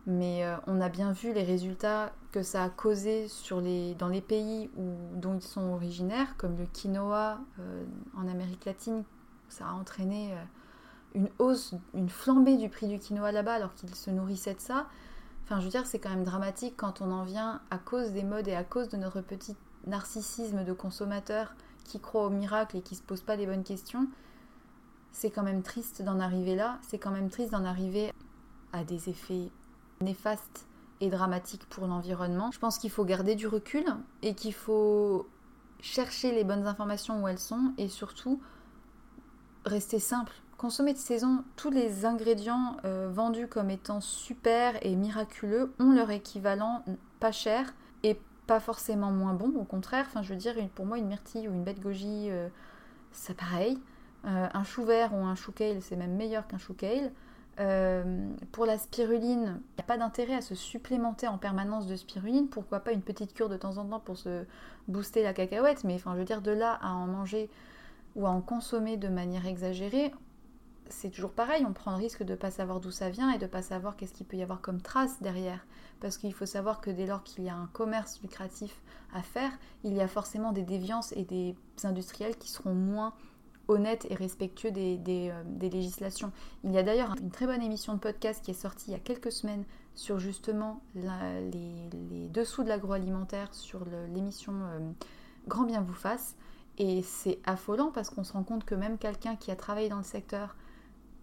Mais 0.06 0.44
euh, 0.44 0.56
on 0.68 0.80
a 0.80 0.88
bien 0.88 1.12
vu 1.12 1.32
les 1.32 1.42
résultats 1.42 2.12
que 2.30 2.42
ça 2.42 2.62
a 2.62 2.68
causé 2.68 3.26
dans 3.98 4.08
les 4.08 4.20
pays 4.20 4.70
dont 5.14 5.37
ils 5.37 5.42
sont 5.42 5.72
originaires, 5.72 6.37
comme 6.38 6.56
le 6.56 6.66
quinoa 6.66 7.38
en 8.16 8.28
Amérique 8.28 8.64
latine. 8.64 9.04
Ça 9.48 9.66
a 9.66 9.72
entraîné 9.72 10.35
une 11.14 11.28
hausse, 11.38 11.74
une 11.94 12.08
flambée 12.08 12.56
du 12.56 12.68
prix 12.68 12.88
du 12.88 12.98
quinoa 12.98 13.32
là-bas 13.32 13.54
alors 13.54 13.74
qu'ils 13.74 13.94
se 13.94 14.11
nourrissaient 14.11 14.54
de 14.54 14.61
ça. 14.61 14.87
Enfin, 15.52 15.60
je 15.60 15.66
veux 15.66 15.70
dire, 15.70 15.84
c'est 15.84 15.98
quand 15.98 16.08
même 16.08 16.24
dramatique 16.24 16.78
quand 16.78 17.02
on 17.02 17.12
en 17.12 17.24
vient 17.24 17.60
à 17.70 17.76
cause 17.76 18.12
des 18.12 18.22
modes 18.22 18.48
et 18.48 18.54
à 18.54 18.64
cause 18.64 18.88
de 18.88 18.96
notre 18.96 19.20
petit 19.20 19.54
narcissisme 19.86 20.64
de 20.64 20.72
consommateur 20.72 21.54
qui 21.84 22.00
croit 22.00 22.24
au 22.24 22.30
miracle 22.30 22.78
et 22.78 22.80
qui 22.80 22.94
se 22.94 23.02
pose 23.02 23.20
pas 23.20 23.36
les 23.36 23.44
bonnes 23.44 23.62
questions. 23.62 24.06
C'est 25.10 25.28
quand 25.28 25.42
même 25.42 25.62
triste 25.62 26.00
d'en 26.00 26.20
arriver 26.20 26.56
là. 26.56 26.78
C'est 26.80 26.96
quand 26.96 27.10
même 27.10 27.28
triste 27.28 27.52
d'en 27.52 27.66
arriver 27.66 28.14
à 28.72 28.82
des 28.82 29.10
effets 29.10 29.50
néfastes 30.00 30.64
et 31.02 31.10
dramatiques 31.10 31.68
pour 31.68 31.86
l'environnement. 31.86 32.50
Je 32.50 32.58
pense 32.58 32.78
qu'il 32.78 32.90
faut 32.90 33.04
garder 33.04 33.34
du 33.34 33.46
recul 33.46 33.84
et 34.22 34.34
qu'il 34.34 34.54
faut 34.54 35.28
chercher 35.82 36.32
les 36.32 36.44
bonnes 36.44 36.66
informations 36.66 37.22
où 37.22 37.28
elles 37.28 37.38
sont 37.38 37.74
et 37.76 37.88
surtout 37.88 38.40
rester 39.66 39.98
simple 39.98 40.32
consommer 40.62 40.92
de 40.92 40.98
saison, 40.98 41.42
tous 41.57 41.70
les 41.70 42.07
ingrédients 42.07 42.77
euh, 42.85 43.11
vendus 43.12 43.48
comme 43.48 43.68
étant 43.68 44.01
super 44.01 44.75
et 44.87 44.94
miraculeux 44.94 45.75
ont 45.81 45.90
leur 45.90 46.12
équivalent 46.12 46.85
pas 47.18 47.33
cher 47.33 47.75
et 48.05 48.16
pas 48.46 48.61
forcément 48.61 49.11
moins 49.11 49.35
bon, 49.35 49.53
au 49.59 49.64
contraire. 49.64 50.05
Enfin, 50.07 50.22
je 50.22 50.33
veux 50.33 50.38
dire, 50.38 50.55
pour 50.77 50.87
moi, 50.87 50.98
une 50.98 51.09
myrtille 51.09 51.48
ou 51.48 51.53
une 51.53 51.64
bête 51.64 51.81
goji, 51.81 52.29
euh, 52.31 52.48
c'est 53.11 53.37
pareil. 53.37 53.77
Euh, 54.25 54.46
un 54.55 54.62
chou 54.62 54.85
vert 54.85 55.12
ou 55.12 55.25
un 55.25 55.35
chou 55.35 55.51
kale, 55.51 55.83
c'est 55.83 55.96
même 55.96 56.14
meilleur 56.14 56.46
qu'un 56.46 56.59
chou 56.59 56.75
kale. 56.75 57.11
pour 58.53 58.64
la 58.64 58.79
spiruline, 58.79 59.61
il 59.72 59.79
n'y 59.79 59.81
a 59.81 59.87
pas 59.87 59.98
d'intérêt 59.98 60.35
à 60.35 60.42
se 60.42 60.55
supplémenter 60.55 61.27
en 61.27 61.38
permanence 61.38 61.88
de 61.88 61.96
spiruline. 61.96 62.46
Pourquoi 62.46 62.79
pas 62.79 62.92
une 62.92 63.03
petite 63.03 63.35
cure 63.35 63.48
de 63.48 63.57
temps 63.57 63.79
en 63.79 63.85
temps 63.85 63.98
pour 63.98 64.16
se 64.16 64.44
booster 64.87 65.25
la 65.25 65.35
cacahuète? 65.35 65.83
Mais 65.83 65.96
enfin, 65.96 66.12
je 66.14 66.20
veux 66.20 66.25
dire, 66.25 66.40
de 66.40 66.53
là 66.53 66.79
à 66.81 66.92
en 66.92 67.09
manger 67.09 67.51
ou 68.14 68.29
à 68.29 68.31
en 68.31 68.40
consommer 68.40 68.96
de 68.96 69.09
manière 69.09 69.44
exagérée, 69.44 70.12
c'est 70.88 71.10
toujours 71.10 71.32
pareil, 71.32 71.64
on 71.66 71.72
prend 71.72 71.92
le 71.92 71.96
risque 71.96 72.22
de 72.22 72.32
ne 72.32 72.36
pas 72.36 72.50
savoir 72.50 72.80
d'où 72.80 72.90
ça 72.90 73.10
vient 73.10 73.30
et 73.30 73.38
de 73.38 73.44
ne 73.44 73.50
pas 73.50 73.62
savoir 73.62 73.96
qu'est-ce 73.96 74.12
qu'il 74.12 74.26
peut 74.26 74.36
y 74.36 74.42
avoir 74.42 74.60
comme 74.60 74.80
trace 74.80 75.20
derrière. 75.22 75.66
Parce 76.00 76.16
qu'il 76.16 76.32
faut 76.34 76.46
savoir 76.46 76.80
que 76.80 76.90
dès 76.90 77.06
lors 77.06 77.22
qu'il 77.22 77.44
y 77.44 77.48
a 77.48 77.54
un 77.54 77.68
commerce 77.72 78.20
lucratif 78.22 78.82
à 79.14 79.22
faire, 79.22 79.52
il 79.84 79.94
y 79.94 80.00
a 80.00 80.08
forcément 80.08 80.52
des 80.52 80.62
déviances 80.62 81.12
et 81.12 81.24
des 81.24 81.56
industriels 81.84 82.36
qui 82.36 82.50
seront 82.50 82.74
moins 82.74 83.14
honnêtes 83.68 84.06
et 84.10 84.14
respectueux 84.14 84.72
des, 84.72 85.00
euh, 85.08 85.42
législations. 85.60 86.32
Il 86.64 86.72
y 86.72 86.78
a 86.78 86.82
d'ailleurs 86.82 87.14
une 87.20 87.30
très 87.30 87.46
bonne 87.46 87.62
émission 87.62 87.94
de 87.94 87.98
podcast 87.98 88.44
qui 88.44 88.50
est 88.50 88.54
sortie 88.54 88.86
il 88.88 88.92
y 88.92 88.96
a 88.96 89.00
quelques 89.00 89.32
semaines 89.32 89.64
sur 89.94 90.18
justement 90.18 90.82
les, 90.94 92.28
dessous 92.30 92.64
de 92.64 92.68
l'agroalimentaire, 92.68 93.54
sur 93.54 93.84
l'émission 94.12 94.52
euh, 94.64 94.80
Grand 95.48 95.64
bien 95.64 95.80
vous 95.80 95.94
fasse. 95.94 96.36
Et 96.78 97.02
c'est 97.02 97.40
affolant 97.44 97.90
parce 97.90 98.10
qu'on 98.10 98.24
se 98.24 98.32
rend 98.32 98.44
compte 98.44 98.64
que 98.64 98.74
même 98.74 98.96
quelqu'un 98.96 99.36
qui 99.36 99.50
a 99.50 99.56
travaillé 99.56 99.88
dans 99.88 99.98
le 99.98 100.02
secteur 100.02 100.56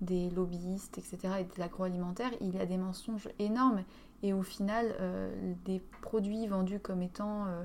des 0.02 0.30
lobbyistes, 0.30 0.98
etc., 0.98 1.18
et 1.40 1.44
de 1.44 1.60
l'agroalimentaire, 1.60 2.32
il 2.42 2.56
y 2.56 2.60
a 2.60 2.66
des 2.66 2.78
mensonges 2.78 3.30
énormes. 3.40 3.84
Et 4.24 4.34
au 4.34 4.44
final, 4.44 4.96
euh, 5.00 5.54
des 5.66 5.82
produits 6.02 6.48
vendus 6.48 6.80
comme 6.80 7.02
étant, 7.02 7.46
euh, 7.46 7.64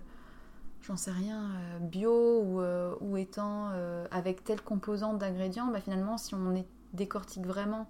j'en 0.83 0.97
sais 0.97 1.11
rien, 1.11 1.51
euh, 1.51 1.79
bio 1.81 2.97
ou, 3.01 3.17
étant 3.17 3.71
avec 4.11 4.45
telle 4.45 4.61
composante 4.61 5.19
d'ingrédients, 5.19 5.67
bah 5.67 5.81
finalement, 5.81 6.19
si 6.19 6.35
on 6.35 6.65
décortique 6.93 7.47
vraiment 7.47 7.87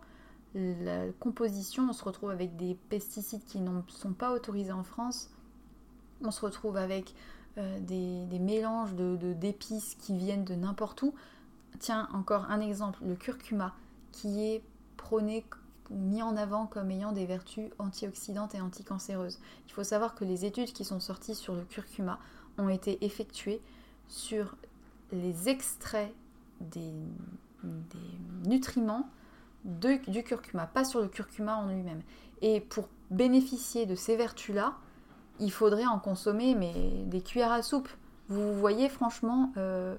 la 0.55 1.11
composition, 1.19 1.89
on 1.91 1.93
se 1.93 2.05
retrouve 2.05 2.31
avec 2.31 2.57
des 2.57 2.77
pesticides 2.89 3.45
qui 3.45 3.61
ne 3.61 3.81
sont 3.89 4.13
pas 4.13 4.33
autorisés 4.33 4.73
en 4.73 4.85
France. 4.85 5.31
On 6.23 6.31
se 6.31 6.45
retrouve 6.45 6.77
avec 6.77 7.15
des, 7.57 8.39
mélanges 8.39 8.95
d'épices 8.95 9.99
de, 9.99 10.03
qui 10.03 10.17
viennent 10.17 10.45
de 10.45 10.55
n'importe 10.55 11.03
où. 11.03 11.15
Tiens, 11.81 12.09
encore 12.13 12.47
un 12.51 12.61
exemple, 12.61 13.01
le 13.05 13.17
curcuma 13.17 13.75
qui 14.15 14.45
est 14.47 14.63
prôné 14.97 15.45
mis 15.91 16.23
en 16.23 16.37
avant 16.37 16.67
comme 16.67 16.91
ayant 16.91 17.13
des 17.13 17.27
vertus 17.27 17.71
antioxydantes 17.79 18.55
et 18.55 18.61
anticancéreuses. 18.61 19.41
Il 19.67 19.73
faut 19.73 19.83
savoir 19.83 20.15
que 20.15 20.25
les 20.25 20.45
études 20.45 20.73
qui 20.73 20.85
sont 20.85 21.01
sorties 21.01 21.35
sur 21.35 21.55
le 21.55 21.63
curcuma 21.63 22.19
ont 22.57 22.69
été 22.69 23.05
effectuées 23.05 23.61
sur 24.09 24.57
les 25.13 25.49
extraits 25.49 26.15
des, 26.61 26.93
nutriments 28.47 29.09
du 29.65 30.23
curcuma, 30.23 30.67
pas 30.67 30.85
sur 30.85 31.01
le 31.01 31.09
curcuma 31.09 31.57
en 31.57 31.69
lui-même. 31.69 32.03
Et 32.41 32.61
pour 32.61 32.89
bénéficier 33.11 33.85
de 33.85 33.95
ces 33.95 34.17
vertus-là, 34.17 34.75
il 35.41 35.51
faudrait 35.51 35.87
en 35.87 35.99
consommer 35.99 36.55
mais 36.55 37.05
des 37.07 37.21
cuillères 37.21 37.53
à 37.53 37.63
soupe. 37.63 37.89
Vous 38.29 38.55
voyez 38.55 38.89
franchement 38.89 39.53
euh, 39.57 39.97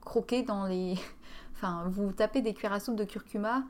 croquer 0.00 0.42
dans 0.42 0.66
les, 0.66 0.96
Enfin, 1.62 1.84
vous 1.90 2.10
tapez 2.12 2.40
des 2.40 2.54
cuillères 2.54 2.72
à 2.72 2.80
soupe 2.80 2.96
de 2.96 3.04
curcuma, 3.04 3.64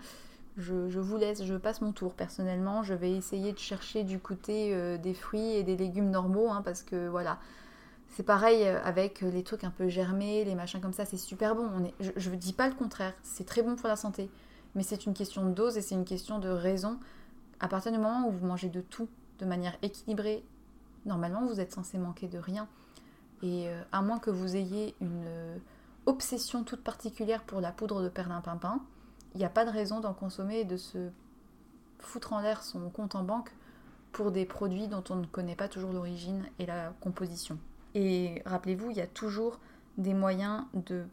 je, 0.57 1.01
vous 1.01 1.17
laisse, 1.17 1.45
je 1.45 1.55
passe 1.55 1.81
mon 1.81 1.91
tour 1.91 2.15
personnellement. 2.15 2.85
Je 2.85 2.95
vais 2.95 3.11
essayer 3.11 3.53
de 3.53 3.59
chercher 3.59 4.05
du 4.05 4.21
côté 4.21 4.73
euh, 4.73 4.97
des 4.97 5.13
fruits 5.13 5.55
et 5.55 5.65
des 5.65 5.77
légumes 5.77 6.09
normaux, 6.09 6.51
hein, 6.51 6.63
parce 6.65 6.85
que 6.85 7.09
voilà, 7.09 7.41
c'est 8.11 8.23
pareil 8.23 8.63
euh, 8.65 8.81
avec 8.85 9.23
les 9.23 9.43
trucs 9.43 9.65
un 9.65 9.73
peu 9.73 9.89
germés, 9.89 10.45
les 10.45 10.55
machins 10.55 10.81
comme 10.81 10.93
ça, 10.93 11.05
c'est 11.05 11.17
super 11.17 11.57
bon. 11.57 11.69
je 11.99 12.31
ne 12.31 12.37
dis 12.37 12.53
pas 12.53 12.69
le 12.69 12.75
contraire, 12.75 13.15
c'est 13.25 13.45
très 13.45 13.63
bon 13.63 13.75
pour 13.75 13.89
la 13.89 13.97
santé, 13.97 14.31
mais 14.77 14.85
c'est 14.85 15.07
une 15.07 15.15
question 15.15 15.45
de 15.45 15.53
dose 15.53 15.77
et 15.77 15.83
c'est 15.83 15.97
une 15.97 16.05
question 16.05 16.39
de 16.39 16.49
raison. 16.49 16.97
À 17.59 17.67
partir 17.67 17.91
du 17.91 17.99
moment 17.99 18.29
où 18.29 18.31
vous 18.31 18.47
mangez 18.47 18.69
de 18.69 18.83
tout 18.83 19.09
de 19.41 19.47
manière 19.47 19.77
équilibrée, 19.83 20.45
normalement 21.07 21.45
vous 21.45 21.59
êtes 21.59 21.73
censé 21.73 21.99
manquer 21.99 22.29
de 22.29 22.39
rien. 22.39 22.69
Et 23.43 23.69
euh, 23.69 23.83
à 23.91 24.01
moins 24.01 24.21
que 24.21 24.31
vous 24.31 24.55
ayez 24.55 24.95
une 25.01 25.27
obsession 26.11 26.65
toute 26.65 26.83
particulière 26.83 27.45
pour 27.45 27.61
la 27.61 27.71
poudre 27.71 28.03
de 28.03 28.09
perlimpinpin, 28.09 28.83
il 29.35 29.39
n'y 29.39 29.45
a 29.45 29.51
pas 29.51 29.65
de 29.65 29.71
raison 29.71 30.01
d'en 30.01 30.13
consommer 30.13 30.61
et 30.61 30.65
de 30.65 30.77
se 30.77 31.11
foutre 32.01 32.33
en 32.33 32.41
l'air 32.41 32.63
son 32.65 32.91
compte 32.91 33.15
en 33.15 33.23
banque 33.23 33.53
pour 34.11 34.33
des 34.33 34.45
produits 34.45 34.89
dont 34.89 35.05
on 35.09 35.15
ne 35.15 35.27
connaît 35.27 35.55
pas 35.55 35.69
toujours 35.69 35.93
l'origine 35.93 36.45
et 36.59 36.67
la 36.67 36.93
composition. 37.01 37.59
Et 37.95 38.43
rappelez-vous, 38.45 38.91
il 38.91 38.97
y 38.97 39.01
a 39.01 39.07
toujours 39.07 39.61
des 39.99 40.15
moyens 40.15 40.65
de 40.75 41.05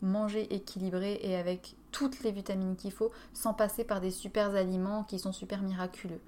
manger 0.00 0.52
équilibré 0.54 1.18
et 1.22 1.36
avec 1.36 1.76
toutes 1.92 2.22
les 2.22 2.32
vitamines 2.32 2.76
qu'il 2.76 2.92
faut 2.92 3.10
sans 3.34 3.52
passer 3.52 3.84
par 3.84 4.00
des 4.00 4.10
super 4.10 4.54
aliments 4.54 5.04
qui 5.04 5.18
sont 5.18 5.32
super 5.32 5.62
miraculeux. 5.62 6.20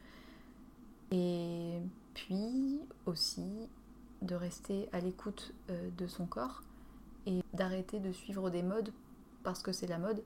Et 1.10 1.80
puis 2.12 2.80
aussi 3.06 3.68
de 4.20 4.34
rester 4.34 4.90
à 4.92 5.00
l'écoute 5.00 5.54
euh, 5.70 5.88
de 5.96 6.06
son 6.06 6.26
corps 6.26 6.62
et 7.26 7.42
d'arrêter 7.54 8.00
de 8.00 8.12
suivre 8.12 8.50
des 8.50 8.62
modes 8.62 8.92
parce 9.42 9.62
que 9.62 9.72
c'est 9.72 9.86
la 9.86 9.98
mode 9.98 10.22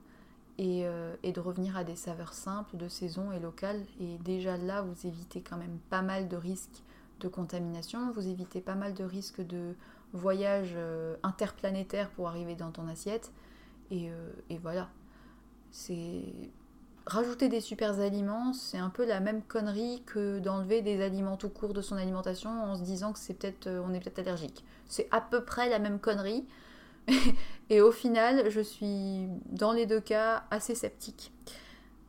euh, 0.61 1.15
et, 1.21 1.33
de 1.33 1.39
revenir 1.41 1.75
à 1.75 1.83
des 1.83 1.97
saveurs 1.97 2.33
simples, 2.33 2.77
de 2.77 2.87
saison 2.87 3.33
et 3.33 3.39
locales. 3.39 3.81
Et 3.99 4.17
déjà 4.19 4.55
là, 4.55 4.81
vous 4.81 5.05
évitez 5.05 5.41
quand 5.41 5.57
même 5.57 5.79
pas 5.89 6.01
mal 6.01 6.29
de 6.29 6.37
risques 6.37 6.81
de 7.19 7.27
contamination, 7.27 8.11
vous 8.11 8.27
évitez 8.27 8.61
pas 8.61 8.75
mal 8.75 8.93
de 8.93 9.03
risques 9.03 9.45
de 9.45 9.75
voyage 10.13 10.73
euh, 10.75 11.15
interplanétaire 11.23 12.09
pour 12.11 12.29
arriver 12.29 12.55
dans 12.55 12.71
ton 12.71 12.87
assiette. 12.87 13.33
Et, 13.91 14.09
euh, 14.09 14.31
voilà. 14.61 14.89
C'est. 15.71 16.23
Rajouter 17.05 17.49
des 17.49 17.61
super 17.61 17.99
aliments, 17.99 18.51
c'est 18.53 18.79
un 18.79 18.89
peu 18.89 19.05
la 19.05 19.19
même 19.19 19.43
connerie 19.43 20.01
que 20.07 20.39
d'enlever 20.39 20.81
des 20.81 21.03
aliments 21.03 21.37
tout 21.37 21.49
court 21.49 21.73
de 21.73 21.81
son 21.81 21.97
alimentation 21.97 22.49
en 22.49 22.75
se 22.75 22.81
disant 22.81 23.13
que 23.13 23.19
c'est 23.19 23.35
peut-être 23.35 23.69
on 23.69 23.93
est 23.93 23.99
peut-être 23.99 24.17
allergique. 24.19 24.63
C'est 24.87 25.07
à 25.11 25.21
peu 25.21 25.43
près 25.43 25.69
la 25.69 25.77
même 25.77 25.99
connerie. 25.99 26.47
et 27.69 27.81
au 27.81 27.91
final, 27.91 28.49
je 28.49 28.61
suis 28.61 29.27
dans 29.47 29.71
les 29.71 29.85
deux 29.85 30.01
cas 30.01 30.43
assez 30.51 30.75
sceptique. 30.75 31.31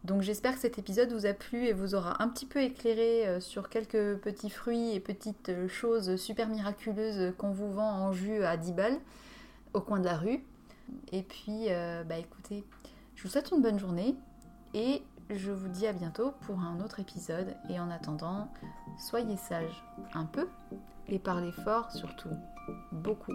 Donc 0.06 0.22
j'espère 0.22 0.54
que 0.54 0.60
cet 0.60 0.78
épisode 0.78 1.12
vous 1.12 1.26
a 1.26 1.32
plu 1.32 1.66
et 1.66 1.72
vous 1.72 1.96
aura 1.96 2.22
un 2.22 2.28
petit 2.28 2.46
peu 2.46 2.62
éclairé 2.62 3.26
euh, 3.26 3.40
sur 3.40 3.68
quelques 3.68 4.16
petits 4.18 4.50
fruits 4.50 4.94
et 4.94 5.00
petites 5.00 5.48
euh, 5.48 5.66
choses 5.66 6.14
super 6.14 6.48
miraculeuses 6.48 7.34
qu'on 7.38 7.50
vous 7.50 7.72
vend 7.72 7.90
en 7.90 8.12
jus 8.12 8.44
à 8.44 8.56
10 8.56 8.72
balles 8.72 8.98
au 9.74 9.80
coin 9.80 9.98
de 9.98 10.04
la 10.04 10.16
rue. 10.16 10.44
Et 11.10 11.24
puis, 11.24 11.66
euh, 11.70 12.04
bah 12.04 12.18
écoutez, 12.18 12.64
je 13.16 13.22
vous 13.24 13.28
souhaite 13.28 13.50
une 13.50 13.62
bonne 13.62 13.80
journée 13.80 14.14
et 14.74 15.02
je 15.28 15.50
vous 15.50 15.68
dis 15.68 15.88
à 15.88 15.92
bientôt 15.92 16.32
pour 16.42 16.60
un 16.60 16.78
autre 16.80 17.00
épisode. 17.00 17.56
Et 17.68 17.80
en 17.80 17.90
attendant, 17.90 18.48
soyez 19.00 19.36
sages 19.36 19.84
un 20.14 20.24
peu 20.24 20.46
et 21.08 21.18
parlez 21.18 21.50
fort 21.50 21.90
surtout, 21.90 22.30
beaucoup. 22.92 23.34